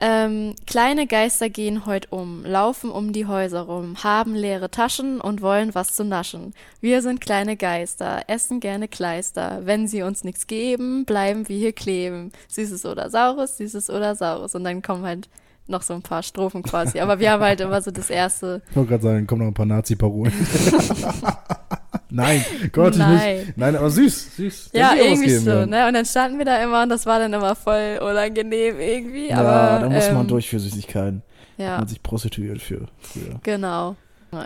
[0.01, 5.41] Ähm, kleine Geister gehen heut um, laufen um die Häuser rum, haben leere Taschen und
[5.41, 6.53] wollen was zu naschen.
[6.79, 9.59] Wir sind kleine Geister, essen gerne Kleister.
[9.65, 12.31] Wenn sie uns nichts geben, bleiben wir hier kleben.
[12.47, 14.55] Süßes oder Saures, Süßes oder Saures.
[14.55, 15.27] Und dann kommen halt
[15.69, 16.99] noch so ein paar Strophen quasi.
[16.99, 18.61] Aber wir haben halt immer so das erste.
[18.69, 20.33] Ich wollte gerade sagen, kommen noch ein paar Nazi-Parolen.
[22.11, 23.37] Nein, Gott, ich Nein.
[23.37, 23.57] nicht.
[23.57, 24.69] Nein, aber süß, süß.
[24.73, 25.65] Ja, ich irgendwie geben, so, ja.
[25.65, 25.87] ne?
[25.87, 29.29] Und dann standen wir da immer und das war dann immer voll unangenehm irgendwie.
[29.29, 31.21] Ja, aber, da muss man ähm, durch für Süßigkeiten.
[31.57, 31.77] Ja.
[31.77, 32.87] Man sich prostituiert für.
[33.01, 33.39] für.
[33.43, 33.95] Genau.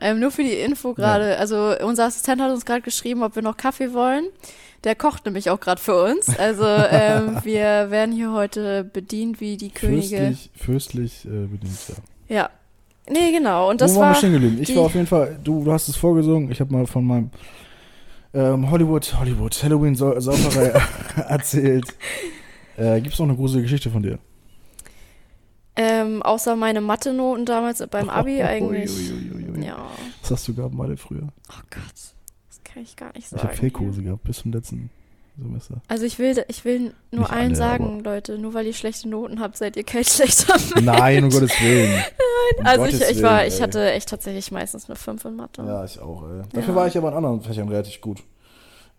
[0.01, 3.43] Ähm, nur für die Info gerade, also unser Assistent hat uns gerade geschrieben, ob wir
[3.43, 4.25] noch Kaffee wollen.
[4.83, 6.37] Der kocht nämlich auch gerade für uns.
[6.37, 10.17] Also ähm, wir werden hier heute bedient wie die Könige.
[10.17, 12.35] Fürstlich, fürstlich äh, bedient, ja.
[12.35, 12.49] Ja.
[13.09, 13.69] Nee, genau.
[13.69, 14.15] Und das Wo war.
[14.15, 14.57] stehen geblieben?
[14.61, 17.31] Ich war auf jeden Fall, du, du hast es vorgesungen, ich habe mal von meinem
[18.33, 20.81] ähm, Hollywood, Hollywood, Halloween-Sauferei
[21.27, 21.85] erzählt.
[22.77, 24.19] Äh, Gibt es noch eine gruselige Geschichte von dir?
[25.75, 28.91] Ähm, außer meine Mathe-Noten damals beim Abi eigentlich.
[28.91, 29.65] Uiuiuiui.
[29.65, 29.87] Ja.
[30.21, 31.27] Was hast du gehabt, Mathe früher?
[31.49, 32.13] Oh Gott.
[32.63, 33.43] Kann ich gar nicht Ich sagen.
[33.43, 34.89] habe Fake-Hose gehabt bis zum letzten
[35.41, 35.81] Semester.
[35.87, 39.09] Also ich will, ich will nur Nicht allen alle, sagen, Leute, nur weil ihr schlechte
[39.09, 40.85] Noten habt, seid ihr kein schlechter Mensch.
[40.85, 42.03] Nein, um Gottes Willen.
[42.59, 45.35] Um Also ich, Gottes ich war, Willen, ich hatte echt tatsächlich meistens eine 5 in
[45.37, 45.63] Mathe.
[45.63, 46.41] Ja, ich auch, ey.
[46.51, 46.75] Dafür Ja.
[46.75, 48.21] war ich aber in anderen Fächern relativ gut.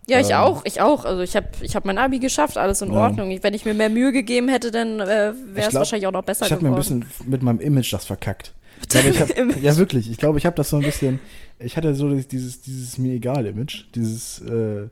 [0.08, 1.04] Ja, ich Ähm, auch, ich auch.
[1.04, 3.00] Also ich habe ich hab mein Abi geschafft, alles in Ja.
[3.00, 3.30] Ordnung.
[3.30, 6.06] Ich, wenn ich mir mehr Mühe gegeben hätte, dann äh, wäre Ich es glaub, wahrscheinlich
[6.06, 7.00] auch noch besser Ich habe mir ein geworden.
[7.00, 8.52] bisschen mit meinem Image das verkackt.
[8.82, 10.10] Ich glaube, ich hab, ja, wirklich.
[10.10, 11.20] Ich glaube, ich habe das so ein bisschen.
[11.58, 13.84] Ich hatte so dieses, dieses mir egal Image.
[13.94, 14.88] Dieses, äh,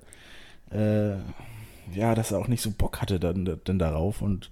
[0.70, 1.16] äh,
[1.94, 4.22] ja, dass er auch nicht so Bock hatte dann, dann darauf.
[4.22, 4.50] Und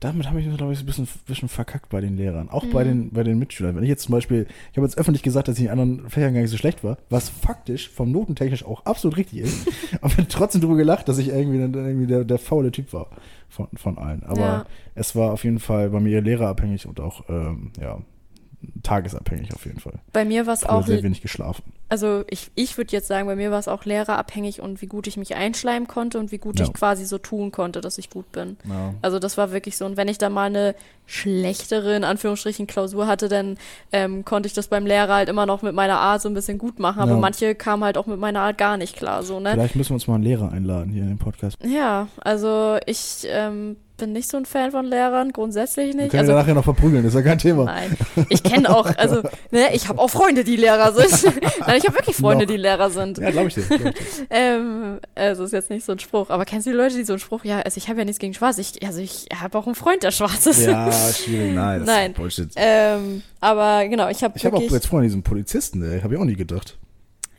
[0.00, 2.50] damit habe ich mich, glaube ich, so ein bisschen, bisschen verkackt bei den Lehrern.
[2.50, 2.88] Auch bei, Mhm.
[2.88, 3.76] den, bei den Mitschülern.
[3.76, 6.34] Wenn ich jetzt zum Beispiel, ich habe jetzt öffentlich gesagt, dass ich in anderen Fächern
[6.34, 9.68] gar nicht so schlecht war, was faktisch vom Notentechnisch auch absolut richtig ist.
[10.02, 13.08] aber trotzdem drüber gelacht, dass ich irgendwie, dann irgendwie der, der faule Typ war
[13.48, 14.22] von, von allen.
[14.24, 14.66] Aber Ja.
[14.94, 17.98] es war auf jeden Fall bei mir lehrerabhängig und auch, ähm, ja,
[18.82, 19.94] tagesabhängig auf jeden Fall.
[20.12, 21.62] Bei mir war es auch, sehr wenig geschlafen.
[21.88, 25.06] also ich, ich würde jetzt sagen, bei mir war es auch lehrerabhängig und wie gut
[25.06, 26.66] ich mich einschleimen konnte und wie gut Ja.
[26.66, 28.56] ich quasi so tun konnte, dass ich gut bin.
[28.68, 28.94] Ja.
[29.02, 29.84] Also das war wirklich so.
[29.86, 30.74] Und wenn ich dann mal eine
[31.06, 33.58] schlechtere, in Anführungsstrichen, Klausur hatte, dann
[33.92, 36.58] ähm, konnte ich das beim Lehrer halt immer noch mit meiner Art so ein bisschen
[36.58, 37.00] gut machen.
[37.00, 37.16] Aber Ja.
[37.18, 39.52] manche kamen halt auch mit meiner Art gar nicht klar, so, ne?
[39.52, 41.58] Vielleicht müssen wir uns mal einen Lehrer einladen hier in den Podcast.
[41.64, 46.10] Ja, also ich ähm, bin nicht so ein Fan von Lehrern, grundsätzlich Wir nicht.
[46.10, 47.64] können Also, nachher noch verprügeln, ist ja kein Thema.
[47.64, 47.96] nein,
[48.28, 51.34] ich kenne auch, also, ne, ich habe auch Freunde, die Lehrer sind.
[51.60, 52.50] nein, ich habe wirklich Freunde, Noch.
[52.52, 53.18] die Lehrer sind.
[53.18, 53.62] Ja, glaube ich dir.
[53.62, 54.26] Glaub ich dir.
[54.30, 56.30] Ähm, also ist jetzt nicht so ein Spruch.
[56.30, 58.18] Aber kennst du die Leute, die so einen Spruch, ja, also ich habe ja nichts
[58.18, 60.66] gegen Schwarz, ich, also ich habe auch einen Freund, der schwarz ist.
[60.66, 61.54] Ja, schwierig.
[61.54, 62.10] Nein, das Nein.
[62.10, 62.50] ist Bullshit.
[62.56, 66.20] Ähm, aber genau, ich habe Ich habe auch jetzt vorhin diesen Polizisten, ey, habe ich
[66.20, 66.76] auch nie gedacht.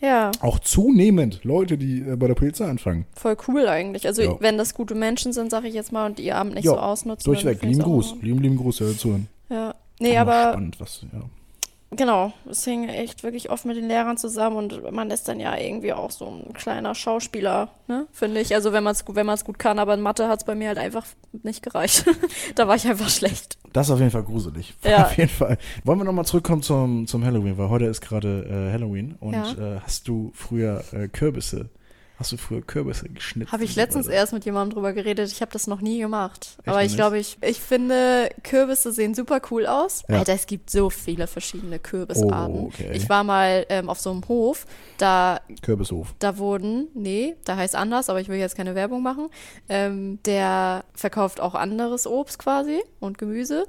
[0.06, 3.06] Ja, Auch zunehmend Leute, die äh, bei der Polizei anfangen.
[3.16, 4.08] voll cool eigentlich.
[4.08, 4.36] Also Ja.
[4.40, 6.78] wenn das gute Menschen sind, sage ich jetzt mal, und ihr Abend nicht Ja, so
[6.80, 7.26] ausnutzen.
[7.26, 7.62] Durchweg.
[7.64, 8.16] Lieben Gruß.
[8.22, 9.28] Lieben, lieben Gruß, ja, zuhören.
[9.50, 9.76] Ja.
[10.00, 11.22] Nee, aber Spannend, was, ja.
[11.96, 15.58] Genau, es hing echt wirklich oft mit den Lehrern zusammen und man ist dann ja
[15.58, 18.54] irgendwie auch so ein kleiner Schauspieler, ne, finde ich.
[18.56, 20.70] Also wenn man es wenn man's gut kann, aber in Mathe hat es bei mir
[20.70, 21.06] halt einfach
[21.44, 22.06] nicht gereicht.
[22.56, 23.58] da war ich einfach schlecht.
[23.74, 24.74] Das ist auf jeden Fall gruselig.
[24.84, 25.04] Ja.
[25.06, 25.58] Auf jeden Fall.
[25.84, 29.16] Wollen wir nochmal zurückkommen zum, zum Halloween, weil heute ist gerade äh, Halloween.
[29.20, 29.76] Und Ja.
[29.76, 31.70] äh, hast du früher äh, Kürbisse,
[32.18, 33.52] hast du früher Kürbisse geschnitzt?
[33.52, 35.32] Habe ich letztens erst mit jemandem drüber geredet.
[35.32, 36.58] Ich habe das noch nie gemacht.
[36.66, 40.04] Aber noch ich glaube, ich, ich finde, Kürbisse sehen super cool aus.
[40.08, 40.20] Ja.
[40.20, 42.56] Alter, es gibt so viele verschiedene Kürbisarten.
[42.56, 42.92] Oh, okay.
[42.94, 44.66] Ich war mal ähm, auf so einem Hof,
[44.98, 46.16] da, Kürbishof.
[46.20, 49.30] da wurden, nee, da heißt anders, aber ich will jetzt keine Werbung machen.
[49.68, 53.66] Ähm, der verkauft auch anderes Obst quasi und Gemüse.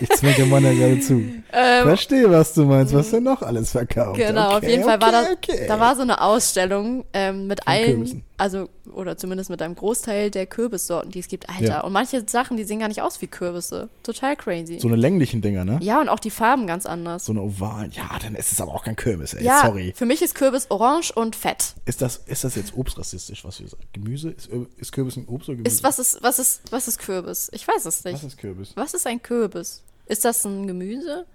[0.00, 1.22] Ich zwinker Manja gerade zu.
[1.58, 2.92] Ähm, Verstehe, was du meinst.
[2.92, 4.18] Was denn noch alles verkauft?
[4.18, 5.64] Genau, auf Okay, jeden Fall war da, okay, okay.
[5.66, 8.24] da war so eine Ausstellung ähm, mit allen, Kürbissen.
[8.38, 11.48] Also oder zumindest mit einem Großteil der Kürbissorten, die es gibt.
[11.48, 11.80] Alter, Ja.
[11.82, 13.88] und manche Sachen, die sehen gar nicht aus wie Kürbisse.
[14.02, 14.78] Total crazy.
[14.78, 15.78] So eine länglichen Dinger, ne?
[15.82, 17.24] ja, und auch die Farben ganz anders.
[17.24, 17.90] So eine ovalen.
[17.92, 19.44] Ja, dann ist es aber auch kein Kürbis, ey.
[19.44, 19.92] ja, Sorry.
[19.96, 21.74] für mich ist Kürbis orange und fett.
[21.86, 23.82] Ist das, ist das jetzt obstrassistisch, was wir sagen?
[23.92, 24.30] Gemüse?
[24.30, 25.74] Ist, ist Kürbis ein Obst oder Gemüse?
[25.76, 27.48] Ist was ist was ist was ist Kürbis?
[27.52, 28.14] Ich weiß es nicht.
[28.14, 28.72] was ist Kürbis?
[28.74, 29.82] Was ist ein Kürbis?
[30.06, 31.26] Ist das ein Gemüse?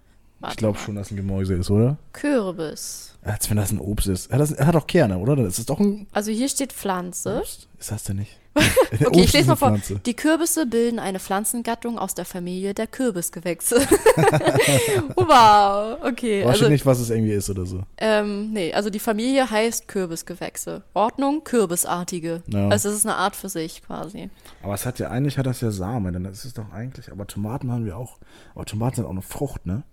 [0.41, 1.97] Warte Ich glaube schon, dass ein Gemäuse ist, oder?
[2.13, 3.13] Kürbis.
[3.23, 4.27] Als wenn das ein Obst ist.
[4.31, 5.35] Er hat, das, er hat doch Kerne, oder?
[5.35, 7.37] Das ist doch ein Also hier steht Pflanze.
[7.39, 7.67] Obst.
[7.79, 8.37] Ist das denn nicht?
[9.05, 9.79] Okay, ich lese mal vor.
[10.05, 13.77] Die Kürbisse bilden eine Pflanzengattung aus der Familie der Kürbisgewächse.
[15.15, 16.41] wow, okay.
[16.43, 17.83] Weiß Also, nicht, was es irgendwie ist oder so.
[17.97, 20.83] ähm, nee, also die Familie heißt Kürbisgewächse.
[20.93, 22.43] Ordnung, Kürbisartige.
[22.47, 22.67] Ja.
[22.69, 24.29] Also es ist eine Art für sich quasi.
[24.63, 27.27] Aber es hat ja, eigentlich hat das ja Samen, denn das ist doch eigentlich, aber
[27.27, 28.17] Tomaten haben wir auch.
[28.55, 29.83] Aber Tomaten sind auch eine Frucht, ne?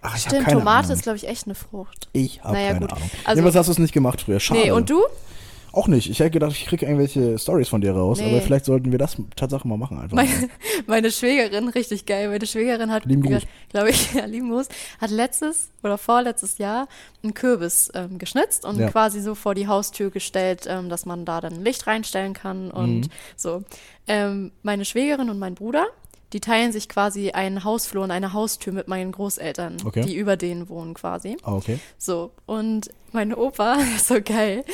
[0.00, 0.96] Ach, ich Stimmt, keine Tomate Ahnung.
[0.96, 2.08] ist, glaube ich, echt eine Frucht.
[2.12, 2.92] Ich habe Naja, keine gut.
[2.92, 3.10] Ahnung.
[3.24, 4.40] Also- Jedenfalls hast du es nicht gemacht früher.
[4.40, 4.60] Schade.
[4.60, 5.02] Nee, und du?
[5.70, 6.08] Auch nicht.
[6.08, 8.30] Ich hätte gedacht, ich kriege irgendwelche Stories von dir raus, Nee.
[8.30, 10.16] aber vielleicht sollten wir das Tatsache mal machen einfach.
[10.16, 10.48] Meine,
[10.86, 14.66] meine Schwägerin, richtig geil, meine Schwägerin hat, glaube ich, ja, lieben Gruß,
[14.98, 16.88] hat letztes oder vorletztes Jahr
[17.22, 18.88] einen Kürbis ähm, geschnitzt und Ja.
[18.90, 23.00] quasi so vor die Haustür gestellt, ähm, dass man da dann Licht reinstellen kann und
[23.02, 23.10] Mhm.
[23.36, 23.62] so.
[24.06, 25.86] Ähm, meine Schwägerin und mein Bruder,
[26.32, 30.02] die teilen sich quasi einen Hausflur und eine Haustür mit meinen Großeltern, Okay.
[30.02, 31.36] die über denen wohnen quasi.
[31.42, 31.78] Ah, okay.
[31.96, 34.64] So, und mein Opa, so geil,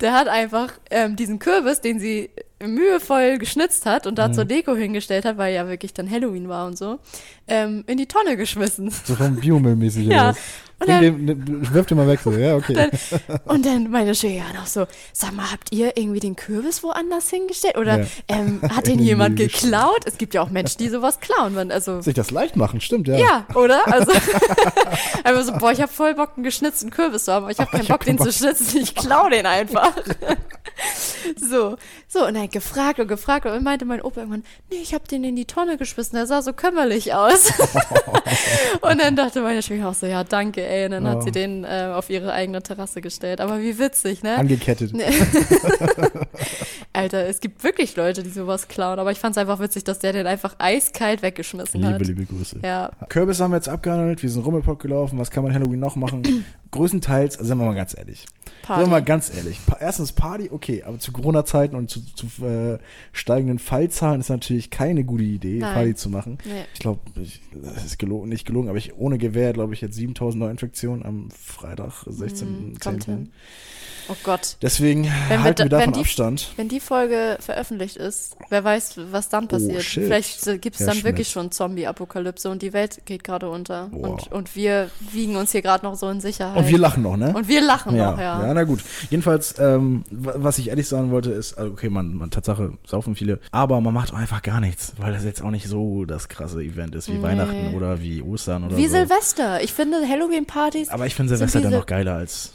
[0.00, 4.32] der hat einfach ähm, diesen Kürbis, den sie mühevoll geschnitzt hat und da Mhm.
[4.34, 6.98] zur Deko hingestellt hat, weil ja wirklich dann Halloween war und so,
[7.48, 8.90] ähm, in die Tonne geschmissen.
[9.04, 10.30] So vom Biomüllmäßig Ja.
[10.30, 10.36] oder?
[10.80, 12.32] Und Bring dann, den, den mal weg so.
[12.32, 12.74] Ja, okay.
[12.74, 12.90] dann,
[13.44, 17.78] und dann meine Schwägerin auch so, sag mal, habt ihr irgendwie den Kürbis woanders hingestellt?
[17.78, 18.06] Oder Ja.
[18.28, 20.00] ähm, hat den den jemand geklaut?
[20.04, 21.54] Es gibt ja auch Menschen, die sowas klauen.
[21.54, 23.16] Man, also, Sich das leicht machen, stimmt, ja.
[23.16, 23.86] ja, oder?
[23.86, 24.10] Also,
[25.24, 27.70] einfach so, boah, ich habe voll Bock, einen geschnitzten Kürbis zu haben, aber ich habe
[27.70, 28.78] keinen ich hab Bock, den keinen zu schnitzen.
[28.78, 29.92] Ich klau den einfach.
[31.36, 31.76] so,
[32.08, 35.06] so, und dann gefragt und gefragt und dann meinte mein Opa irgendwann, nee, ich habe
[35.06, 37.33] den in die Tonne geschmissen, der sah so kümmerlich aus.
[38.80, 40.84] und dann dachte meine Schwieger auch so, ja, danke, ey.
[40.86, 41.20] Und dann hat Oh.
[41.22, 43.40] sie den äh, auf ihre eigene Terrasse gestellt.
[43.40, 44.36] Aber wie witzig, ne?
[44.36, 44.92] Angekettet.
[46.92, 49.98] Alter, es gibt wirklich Leute, die sowas klauen, aber ich fand es einfach witzig, dass
[49.98, 52.06] der den einfach eiskalt weggeschmissen Liebe, hat.
[52.06, 52.60] liebe Grüße.
[52.62, 55.96] Ja, Kürbis haben wir jetzt abgehandelt, wir sind Rummelpott gelaufen, was kann man Halloween noch
[55.96, 56.44] machen?
[56.70, 58.26] Größtenteils, also sind wir mal ganz ehrlich.
[58.62, 58.80] Party.
[58.80, 59.58] Sagen wir mal ganz ehrlich.
[59.80, 62.78] Erstens Party, okay, aber zu Corona-Zeiten und zu, zu äh,
[63.12, 65.74] steigenden Fallzahlen ist natürlich keine gute Idee, Nein.
[65.74, 66.38] Party zu machen.
[66.44, 66.64] Nee.
[66.72, 70.42] Ich glaube, das ist gelogen, nicht gelogen, aber ich ohne Gewehr, glaube ich, jetzt 7000
[70.42, 72.48] Neuinfektionen am Freitag, 16.
[72.48, 73.14] Mm, kommt 10..
[73.14, 73.32] hin.
[74.06, 74.58] Oh Gott.
[74.60, 76.52] Deswegen wir halten da- wir davon wenn die- Abstand.
[76.56, 79.78] Wenn die Folge veröffentlicht ist, wer weiß, was dann passiert.
[79.78, 79.82] Oh.
[79.82, 81.44] Vielleicht gibt es dann wirklich Schmidt.
[81.44, 83.88] schon Zombie-Apokalypse und die Welt geht gerade unter.
[83.92, 86.58] Und, und wir wiegen uns hier gerade noch so in Sicherheit.
[86.58, 87.32] Und wir lachen noch, ne?
[87.34, 88.33] Und wir lachen ja, noch, ja.
[88.42, 88.80] Ja, na gut.
[89.10, 93.14] Jedenfalls, ähm, wa- was ich ehrlich sagen wollte, ist, also okay, man, man Tatsache saufen
[93.16, 96.28] viele, aber man macht auch einfach gar nichts, weil das jetzt auch nicht so das
[96.28, 97.22] krasse Event ist wie Nee.
[97.22, 98.96] Weihnachten oder wie Ostern oder Wie so.
[98.96, 99.62] Silvester.
[99.62, 102.52] Ich finde Halloween-Partys, aber ich finde Silvester dann noch geiler als.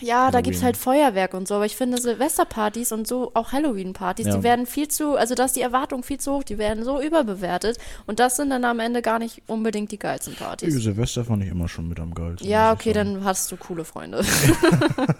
[0.00, 0.64] ja, da gibt es Halloween.
[0.66, 4.36] halt Feuerwerk und so, aber ich finde Silvesterpartys und so auch Halloween-Partys, Ja.
[4.36, 7.00] die werden viel zu, also da ist die Erwartung viel zu hoch, die werden so
[7.00, 10.74] überbewertet und das sind dann am Ende gar nicht unbedingt die geilsten Partys.
[10.74, 12.48] Silvester fand ich immer schon mit am geilsten.
[12.48, 14.24] Ja, okay, dann hast du coole Freunde.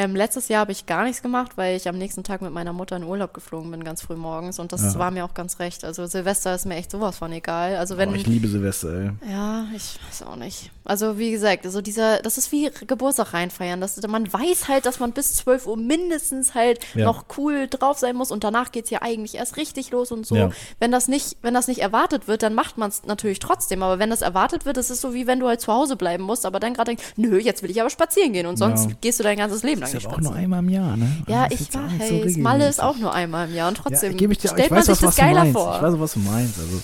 [0.00, 2.72] ähm, letztes Jahr habe ich gar nichts gemacht, weil ich am nächsten Tag mit meiner
[2.72, 4.58] Mutter in Urlaub geflogen bin, ganz früh morgens.
[4.60, 4.98] Und das Ja.
[4.98, 5.84] war mir auch ganz recht.
[5.84, 7.76] Also Silvester ist mir echt sowas von egal.
[7.76, 8.10] Also wenn.
[8.10, 9.10] Oh, ich liebe Silvester, ey.
[9.30, 10.70] ja, ich weiß auch nicht.
[10.84, 13.80] Also wie gesagt, also dieser, das ist wie Geburtstag reinfeiern.
[13.80, 17.04] Das, man weiß halt, dass man bis 12 Uhr mindestens halt Ja.
[17.04, 20.26] noch cool drauf sein muss und danach geht es ja eigentlich erst richtig los und
[20.26, 20.36] so.
[20.36, 20.50] Ja.
[20.78, 23.82] Wenn das nicht, wenn das nicht erwartet wird, dann macht man es natürlich trotzdem.
[23.82, 26.22] Aber wenn das erwartet wird, das ist so wie wenn du halt zu Hause bleiben
[26.22, 29.18] musst, aber dann gerade denkst, nö, jetzt will ich aber spazieren gehen und sonst gehst
[29.18, 31.08] du dein ganzes Leben lang Ist aber auch nur einmal im Jahr, ne?
[31.26, 32.40] Ja, Also ist ich auch nicht so.
[32.40, 34.78] Malle ist auch nur einmal im Jahr und trotzdem ja, ich dir, stellt ich man
[34.80, 35.52] weiß, sich was, das geiler meinst.
[35.52, 35.76] vor.
[35.76, 36.58] Ich weiß, auch, was du meinst.
[36.58, 36.76] Also,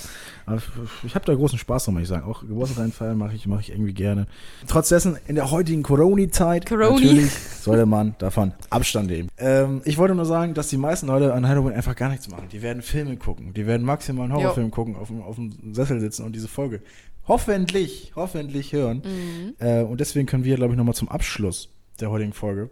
[1.07, 2.26] ich- habe da großen Spaß dran, muss ich sagen.
[2.30, 4.26] Auch Geburtstag reinfeiern mache ich, mache ich irgendwie gerne.
[4.66, 9.30] Trotz dessen, in der heutigen Corona-Zeit, natürlich sollte man davon Abstand nehmen.
[9.38, 12.46] Ähm, ich wollte nur sagen, dass die meisten Leute an Halloween einfach gar nichts machen.
[12.52, 13.55] Die werden Filme gucken.
[13.55, 14.40] Die werden maximal einen Jo.
[14.42, 16.82] Horrorfilm gucken, auf dem, auf dem Sessel sitzen und diese Folge
[17.26, 19.02] hoffentlich, hoffentlich hören.
[19.05, 19.55] Mhm.
[19.66, 22.68] Äh, und deswegen können wir, glaube ich, nochmal zum Abschluss der heutigen Folge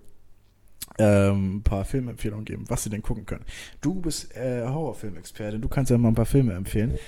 [0.98, 3.44] ähm, ein paar Filmempfehlungen geben, was sie denn gucken können.
[3.80, 6.98] Du bist äh, Horrorfilmexperte, du kannst ja mal ein paar Filme empfehlen.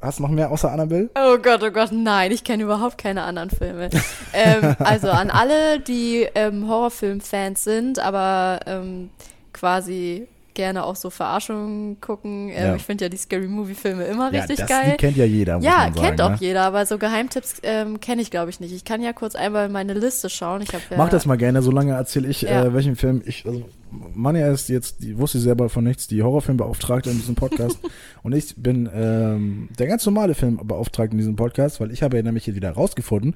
[0.00, 1.10] Hast du noch mehr außer Annabelle?
[1.14, 3.88] Oh Gott, oh Gott, nein, ich kenne überhaupt keine anderen Filme.
[4.32, 9.10] ähm, also an alle, die ähm, Horrorfilm-Fans sind, aber ähm,
[9.52, 12.48] quasi gerne auch so Verarschungen gucken.
[12.48, 12.76] Ähm, Ja.
[12.76, 14.92] Ich finde ja die Scary Movie-Filme immer ja, richtig das, geil.
[14.92, 15.94] Die kennt ja jeder, ja, sagen.
[15.94, 16.36] kennt auch ne?
[16.40, 18.72] jeder, aber so Geheimtipps ähm, kenne ich, glaube ich, nicht.
[18.72, 20.62] Ich kann ja kurz einmal in meine Liste schauen.
[20.62, 22.64] Ich ja, Mach das mal gerne, solange erzähle ich, Ja.
[22.64, 23.46] äh, welchen Film ich.
[23.46, 23.64] Also,
[24.14, 27.78] Manja ist jetzt, die wusste selber von nichts, die Horrorfilmbeauftragte in diesem Podcast.
[28.22, 32.22] und ich bin ähm, der ganz normale Filmbeauftragte in diesem Podcast, weil ich habe ja
[32.22, 33.34] nämlich hier wieder rausgefunden,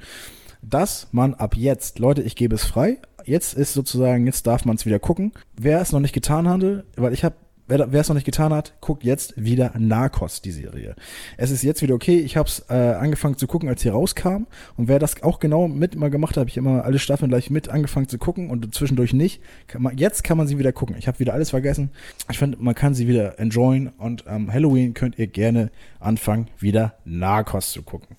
[0.62, 4.76] dass man ab jetzt, Leute, ich gebe es frei, jetzt ist sozusagen, jetzt darf man
[4.76, 5.32] es wieder gucken.
[5.56, 7.36] Wer es noch nicht getan hatte, weil ich habe
[7.68, 10.94] Wer, es noch nicht getan hat, guckt jetzt wieder Narcos, die Serie.
[11.36, 12.18] Es ist jetzt wieder okay.
[12.20, 14.46] Ich habe es äh, angefangen zu gucken, als sie rauskam.
[14.76, 17.50] Und wer das auch genau mit mal gemacht hat, habe ich immer alle Staffeln gleich
[17.50, 19.40] mit angefangen zu gucken und zwischendurch nicht.
[19.66, 20.94] Kann man, jetzt kann man sie wieder gucken.
[20.98, 21.90] Ich habe wieder alles vergessen.
[22.30, 23.88] Ich finde, man kann sie wieder enjoyen.
[23.98, 28.16] Und am Halloween könnt ihr gerne anfangen, wieder Narcos zu gucken.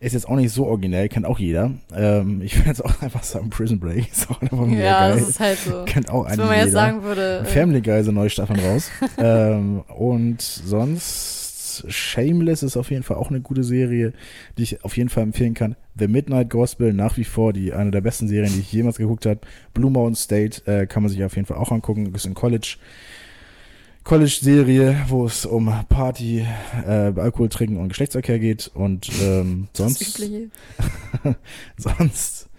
[0.00, 1.70] Ist jetzt auch nicht so originell, kennt auch jeder.
[1.94, 5.18] Ähm, ich würde jetzt auch einfach sagen, Prison Break ist auch einfach mega Ja, geil.
[5.20, 5.84] das ist halt so.
[5.86, 6.78] Kennt auch eigentlich wenn man jetzt jeder.
[6.80, 8.89] sagen würde, äh, Family Guy sind neue Staffeln raus.
[9.18, 14.12] ähm, und sonst Shameless ist auf jeden Fall auch eine gute Serie,
[14.58, 15.76] die ich auf jeden Fall empfehlen kann.
[15.98, 19.26] The Midnight Gospel nach wie vor die eine der besten Serien, die ich jemals geguckt
[19.26, 19.40] habe.
[19.72, 22.12] Blue Mountain State äh, kann man sich auf jeden Fall auch angucken.
[22.14, 22.76] Ist ein College
[24.02, 26.46] College-Serie, wo es um Party,
[26.86, 28.70] äh, Alkohol trinken und Geschlechtsverkehr geht.
[28.74, 30.18] Und ähm, sonst,
[31.76, 32.49] sonst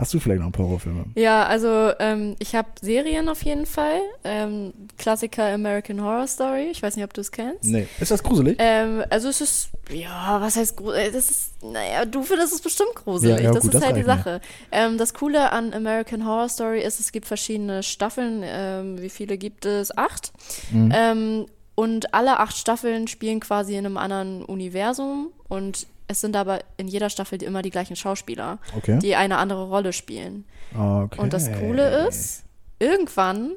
[0.00, 1.04] hast du vielleicht noch ein paar Horrorfilme.
[1.14, 4.00] Ja, also ähm, ich habe Serien auf jeden Fall.
[4.24, 6.68] Ähm, Klassiker American Horror Story.
[6.70, 7.64] Ich weiß nicht, ob du es kennst.
[7.64, 7.86] Nee.
[8.00, 8.56] Ist das gruselig?
[8.58, 11.12] Ähm, also es ist, ja, was heißt gruselig?
[11.12, 13.36] Das ist, naja, du findest es bestimmt gruselig.
[13.36, 14.02] Ja, ja, das gut, ist das halt die.
[14.02, 14.40] Sache.
[14.72, 18.42] Ähm, das Coole an American Horror Story ist, es gibt verschiedene Staffeln.
[18.42, 19.96] Ähm, wie viele gibt es?
[19.96, 20.32] Acht.
[20.72, 20.92] Mhm.
[20.94, 26.58] Ähm, und alle acht Staffeln spielen quasi in einem anderen Universum und es sind aber
[26.76, 28.98] in jeder Staffel immer die gleichen Schauspieler, Okay.
[28.98, 30.44] die eine andere Rolle spielen.
[30.74, 31.20] okay.
[31.20, 32.42] Und das Coole ist,
[32.80, 33.52] irgendwann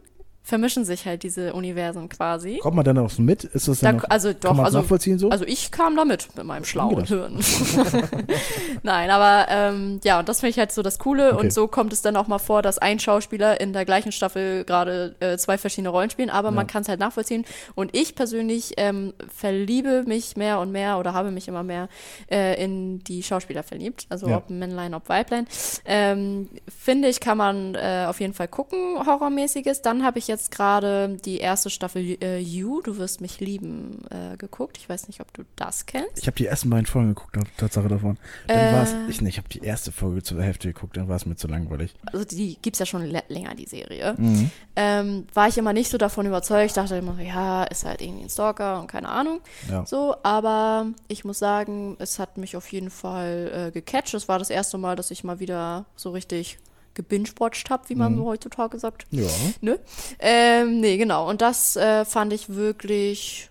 [0.45, 2.57] vermischen sich halt diese Universen quasi.
[2.61, 3.45] Kommt man dann auch so mit?
[3.45, 5.29] Ist das Da, dann noch, also doch, also, nachvollziehen so?
[5.29, 7.07] also ich kam da mit mit meinem schlauen gedacht.
[7.07, 7.39] Hirn.
[8.83, 11.33] Nein, aber ähm, ja, und das finde ich halt so das Coole.
[11.33, 11.45] Okay.
[11.45, 14.63] Und so kommt es dann auch mal vor, dass ein Schauspieler in der gleichen Staffel
[14.65, 17.45] gerade äh, zwei verschiedene Rollen spielen, aber man kann es halt nachvollziehen.
[17.75, 21.87] Und ich persönlich ähm, verliebe mich mehr und mehr oder habe mich immer mehr
[22.29, 24.05] äh, in die Schauspieler verliebt.
[24.09, 24.37] Also Ja.
[24.37, 25.47] ob Männlein, ob Weiblein.
[25.85, 29.81] Ähm, finde ich, kann man äh, auf jeden Fall gucken, Horrormäßiges.
[29.81, 34.37] Dann habe ich jetzt gerade die erste Staffel äh, You, du wirst mich lieben, äh,
[34.37, 34.77] geguckt.
[34.77, 36.17] Ich weiß nicht, ob du das kennst.
[36.17, 38.17] Ich habe die ersten beiden Folgen geguckt, Tatsache davon.
[38.47, 38.73] Dann Äh.
[38.73, 41.35] war es, ich, ich habe die erste Folge zur Hälfte geguckt, dann war es mir
[41.35, 41.93] zu langweilig.
[42.11, 44.15] Also die gibt es ja schon lä- länger, die Serie.
[44.17, 44.51] Mhm.
[44.75, 46.75] Ähm, war ich immer nicht so davon überzeugt.
[46.77, 49.41] Dachte immer, ja, ist halt irgendwie ein Stalker und keine Ahnung.
[49.69, 49.85] Ja.
[49.85, 54.13] So, aber ich muss sagen, es hat mich auf jeden Fall äh, gecatcht.
[54.13, 56.57] Es war das erste Mal, dass ich mal wieder so richtig
[56.93, 59.05] gebingewatcht habe, wie man so heutzutage sagt.
[59.11, 59.27] Ja.
[59.61, 59.77] Nö.
[60.19, 61.29] Ähm, nee, genau.
[61.29, 63.49] Und das äh, fand ich wirklich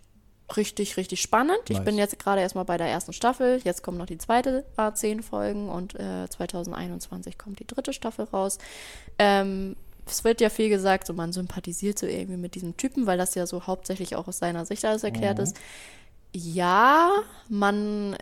[0.56, 1.58] richtig, richtig spannend.
[1.68, 1.84] Ich Nice.
[1.84, 3.60] bin jetzt gerade erstmal bei der ersten Staffel.
[3.64, 8.26] Jetzt kommt noch die zweite, äh, zehn Folgen und äh, 2021 kommt die dritte Staffel
[8.26, 8.58] raus.
[9.18, 9.76] Ähm,
[10.06, 13.34] es wird ja viel gesagt, so man sympathisiert so irgendwie mit diesem Typen, weil das
[13.34, 15.56] ja so hauptsächlich auch aus seiner Sicht alles erklärt ist.
[16.34, 17.10] Ja,
[17.48, 18.16] man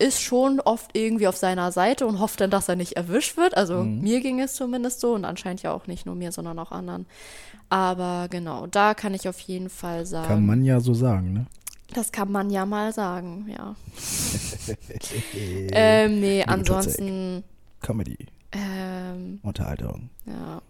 [0.00, 3.56] ist schon oft irgendwie auf seiner Seite und hofft dann, dass er nicht erwischt wird.
[3.56, 6.72] Also mir ging es zumindest so und anscheinend ja auch nicht nur mir, sondern auch
[6.72, 7.06] anderen.
[7.68, 11.46] Aber genau, da kann ich auf jeden Fall sagen, Kann man ja so sagen, ne?
[11.94, 13.74] das kann man ja mal sagen, ja.
[15.72, 17.42] ähm, nee, ansonsten,
[17.80, 20.10] Comedy, ähm, Unterhaltung.
[20.26, 20.62] ja.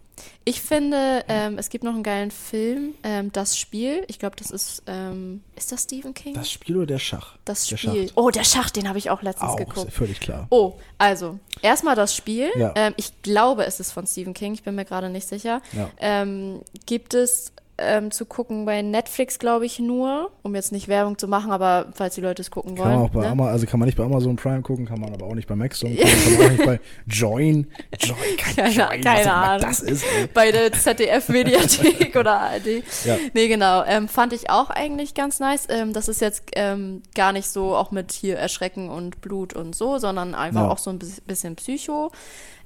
[0.44, 4.04] Ich finde, ähm, es gibt noch einen geilen Film, ähm, Das Spiel.
[4.08, 6.34] Ich glaube, das ist, ähm, ist das Stephen King?
[6.34, 7.36] Das Spiel oder der Schach?
[7.44, 8.08] Das der Spiel.
[8.08, 8.16] Schacht.
[8.16, 9.88] Oh, der Schacht, den habe ich auch letztens Auch, geguckt.
[9.88, 10.46] ist völlig klar.
[10.50, 12.50] Oh, also, erstmal das Spiel.
[12.56, 12.72] Ja.
[12.74, 15.62] Ähm, ich glaube, es ist von Stephen King, ich bin mir gerade nicht sicher.
[15.72, 15.90] Ja.
[15.98, 21.18] Ähm, gibt es ähm, zu gucken bei Netflix, glaube ich, nur, um jetzt nicht Werbung
[21.18, 22.94] zu machen, aber falls die Leute es gucken Kann wollen.
[22.96, 23.50] man auch bei ne?
[23.50, 25.96] Also kann man nicht bei Amazon Prime gucken, kann man aber auch nicht bei Maxdome
[25.96, 27.66] gucken, kann man auch nicht bei Join.
[27.98, 29.60] Join, kein Keine- Join, keine Ahnung.
[29.68, 30.04] das ist.
[30.04, 30.28] Ey.
[30.32, 32.66] bei der ZDF-Mediathek oder ARD.
[33.04, 33.16] Ja.
[33.34, 33.84] Nee, genau.
[33.84, 35.66] Ähm, fand ich auch eigentlich ganz nice.
[35.70, 39.74] Ähm, das ist jetzt ähm, gar nicht so auch mit hier Erschrecken und Blut und
[39.74, 40.70] so, sondern einfach Ja.
[40.70, 42.10] auch so ein bis- bisschen Psycho.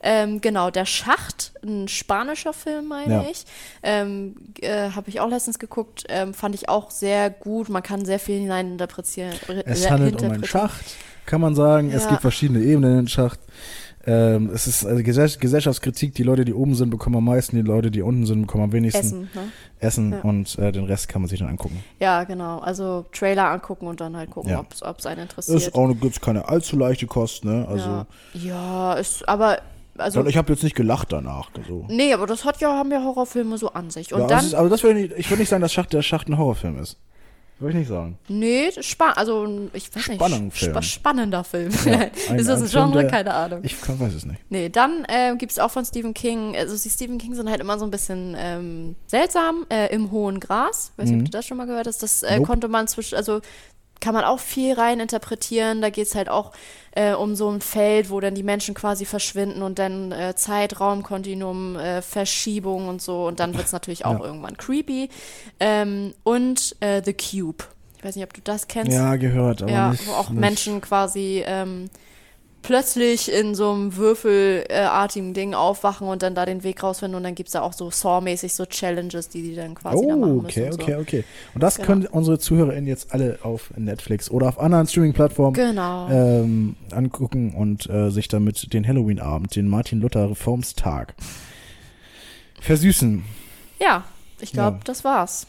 [0.06, 3.24] Ähm, genau, der Schacht, ein spanischer Film, meine Ja.
[3.30, 3.44] ich.
[3.82, 6.04] Ähm, äh, Habe ich auch letztens geguckt.
[6.10, 7.70] Ähm, fand ich auch sehr gut.
[7.70, 9.32] Man kann sehr viel hineininterpretieren.
[9.64, 10.84] Es handelt um einen Schacht,
[11.24, 11.90] kann man sagen.
[11.90, 12.10] Es Ja.
[12.10, 13.40] gibt verschiedene Ebenen in den Schacht.
[14.06, 17.62] Ähm, es ist also Gesell Gesellschaftskritik, die Leute, die oben sind, bekommen am meisten, die
[17.62, 19.50] Leute, die unten sind, bekommen am wenigsten Essen, ne?
[19.80, 20.20] Essen Ja.
[20.20, 21.82] und äh, den Rest kann man sich dann angucken.
[22.00, 22.58] Ja, genau.
[22.58, 24.60] Also Trailer angucken und dann halt gucken, Ja.
[24.60, 25.56] ob es einen interessiert.
[25.56, 27.66] Ist auch gibt's keine allzu leichte Kost, ne?
[27.66, 29.56] Also ja, ja ist, aber
[29.98, 31.50] also ich habe jetzt nicht gelacht danach.
[31.68, 31.86] So.
[31.88, 34.12] nee, aber das hat ja, haben ja Horrorfilme so an sich.
[34.12, 36.02] Und ja, dann, ist, aber das würde ich, ich würde nicht sagen, dass Schacht der
[36.02, 36.98] Schacht ein Horrorfilm ist.
[37.60, 38.18] Würde ich nicht sagen.
[38.26, 40.72] nee, spa also ich weiß nicht, Spannungsfilm.
[40.72, 41.70] spa spannender Film.
[41.84, 43.02] Ja, ein- ist das ein ein Film, Genre?
[43.02, 43.60] der- Keine Ahnung.
[43.62, 44.40] Ich kann, weiß es nicht.
[44.50, 47.60] Nee, dann äh, gibt es auch von Stephen King, also die Stephen King sind halt
[47.60, 50.90] immer so ein bisschen ähm, seltsam, äh, im hohen Gras.
[50.96, 52.02] Weiß nicht, ob du das schon mal gehört hast.
[52.02, 52.48] Das äh, Nope.
[52.48, 53.40] konnte man zwischen, also
[54.00, 55.80] kann man auch viel rein interpretieren.
[55.80, 56.52] Da geht es halt auch
[56.92, 61.76] äh, um so ein Feld, wo dann die Menschen quasi verschwinden und dann äh, Zeitraumkontinuum,
[61.76, 63.26] äh, Verschiebung und so.
[63.26, 64.24] Und dann wird es natürlich auch Ja.
[64.26, 65.08] irgendwann creepy.
[65.60, 67.64] Ähm, und äh, The Cube.
[67.96, 68.92] Ich weiß nicht, ob du das kennst.
[68.92, 70.38] Ja, gehört, aber Ja, nicht, wo auch nicht.
[70.40, 71.88] Menschen quasi ähm,
[72.64, 77.34] plötzlich in so einem würfelartigen Ding aufwachen und dann da den Weg rausfinden und dann
[77.34, 80.42] gibt es da auch so Saw-mäßig so Challenges, die die dann quasi da machen Oh,
[80.42, 80.46] müssen.
[80.46, 80.78] okay, so.
[80.82, 81.24] okay, okay.
[81.54, 81.86] Und das Genau.
[81.86, 86.08] können unsere ZuhörerInnen jetzt alle auf Netflix oder auf anderen Streaming-Plattformen Genau.
[86.10, 91.14] ähm, angucken und äh, sich damit den Halloween-Abend, den Martin Luther Reformstag
[92.60, 93.22] versüßen.
[93.80, 94.04] ja,
[94.40, 94.82] ich glaube, Ja.
[94.84, 95.46] das war's.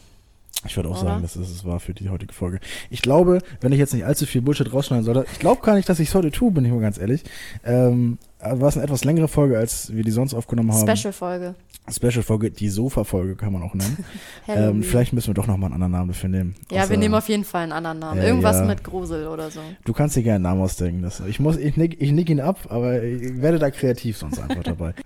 [0.64, 1.10] Ich würde auch Oder?
[1.10, 2.58] sagen, dass es es war für die heutige Folge.
[2.90, 5.88] Ich glaube, wenn ich jetzt nicht allzu viel Bullshit rausschneiden sollte, ich glaube gar nicht,
[5.88, 7.22] dass ich es heute tue, bin ich mal ganz ehrlich.
[7.64, 10.88] Ähm, aber war es eine etwas längere Folge, als wir die sonst aufgenommen haben.
[10.96, 11.54] Special-Folge.
[11.88, 13.96] Special-Folge, die Sofa-Folge kann man auch nennen.
[14.48, 16.54] Ähm, vielleicht müssen wir doch nochmal einen anderen Namen dafür nehmen.
[16.70, 18.20] ja, Außer- wir nehmen auf jeden Fall einen anderen Namen.
[18.20, 18.64] Äh, Irgendwas ja.
[18.64, 19.60] mit Grusel oder so.
[19.84, 21.02] Du kannst dir gerne einen Namen ausdenken.
[21.02, 24.38] Das, ich, muss, ich, nick, ich nick ihn ab, aber ich werde da kreativ sonst
[24.40, 24.94] einfach dabei.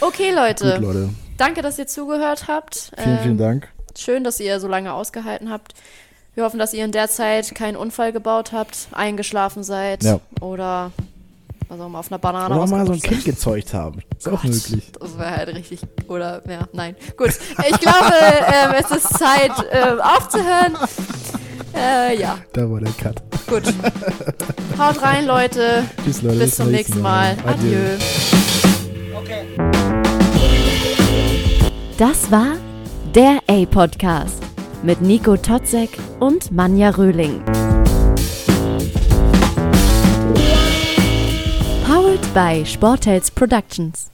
[0.00, 0.74] Okay, Leute.
[0.74, 1.08] Gut, Leute.
[1.36, 2.92] Danke, dass ihr zugehört habt.
[2.96, 3.72] Vielen, vielen Ähm, Dank.
[3.96, 5.74] Schön, dass ihr so lange ausgehalten habt.
[6.34, 10.18] Wir hoffen, dass ihr in der Zeit keinen Unfall gebaut habt, eingeschlafen seid Ja.
[10.40, 10.90] oder
[11.68, 14.00] was auch immer auf einer Banane Oder auch mal so ein Kind gezeugt haben.
[14.18, 14.92] Ist auch Gott, möglich.
[15.00, 15.80] Das wäre halt richtig.
[16.08, 16.96] Oder, ja, nein.
[17.16, 17.30] Gut.
[17.70, 18.12] Ich glaube,
[18.46, 20.76] ähm, es ist Zeit, ähm, aufzuhören.
[21.76, 23.22] Äh, ja, Da war der Cut.
[23.48, 23.62] gut.
[24.78, 25.84] Haut rein, Leute.
[26.04, 26.38] Tschüss, Leute.
[26.38, 27.36] Bis zum nächsten Mal.
[27.46, 27.96] Adieu.
[31.98, 32.56] Das war
[33.14, 34.42] der A-Podcast
[34.82, 37.44] mit Nico Totzek und Manja Röhling.
[41.86, 44.10] Powered by Sportels Productions.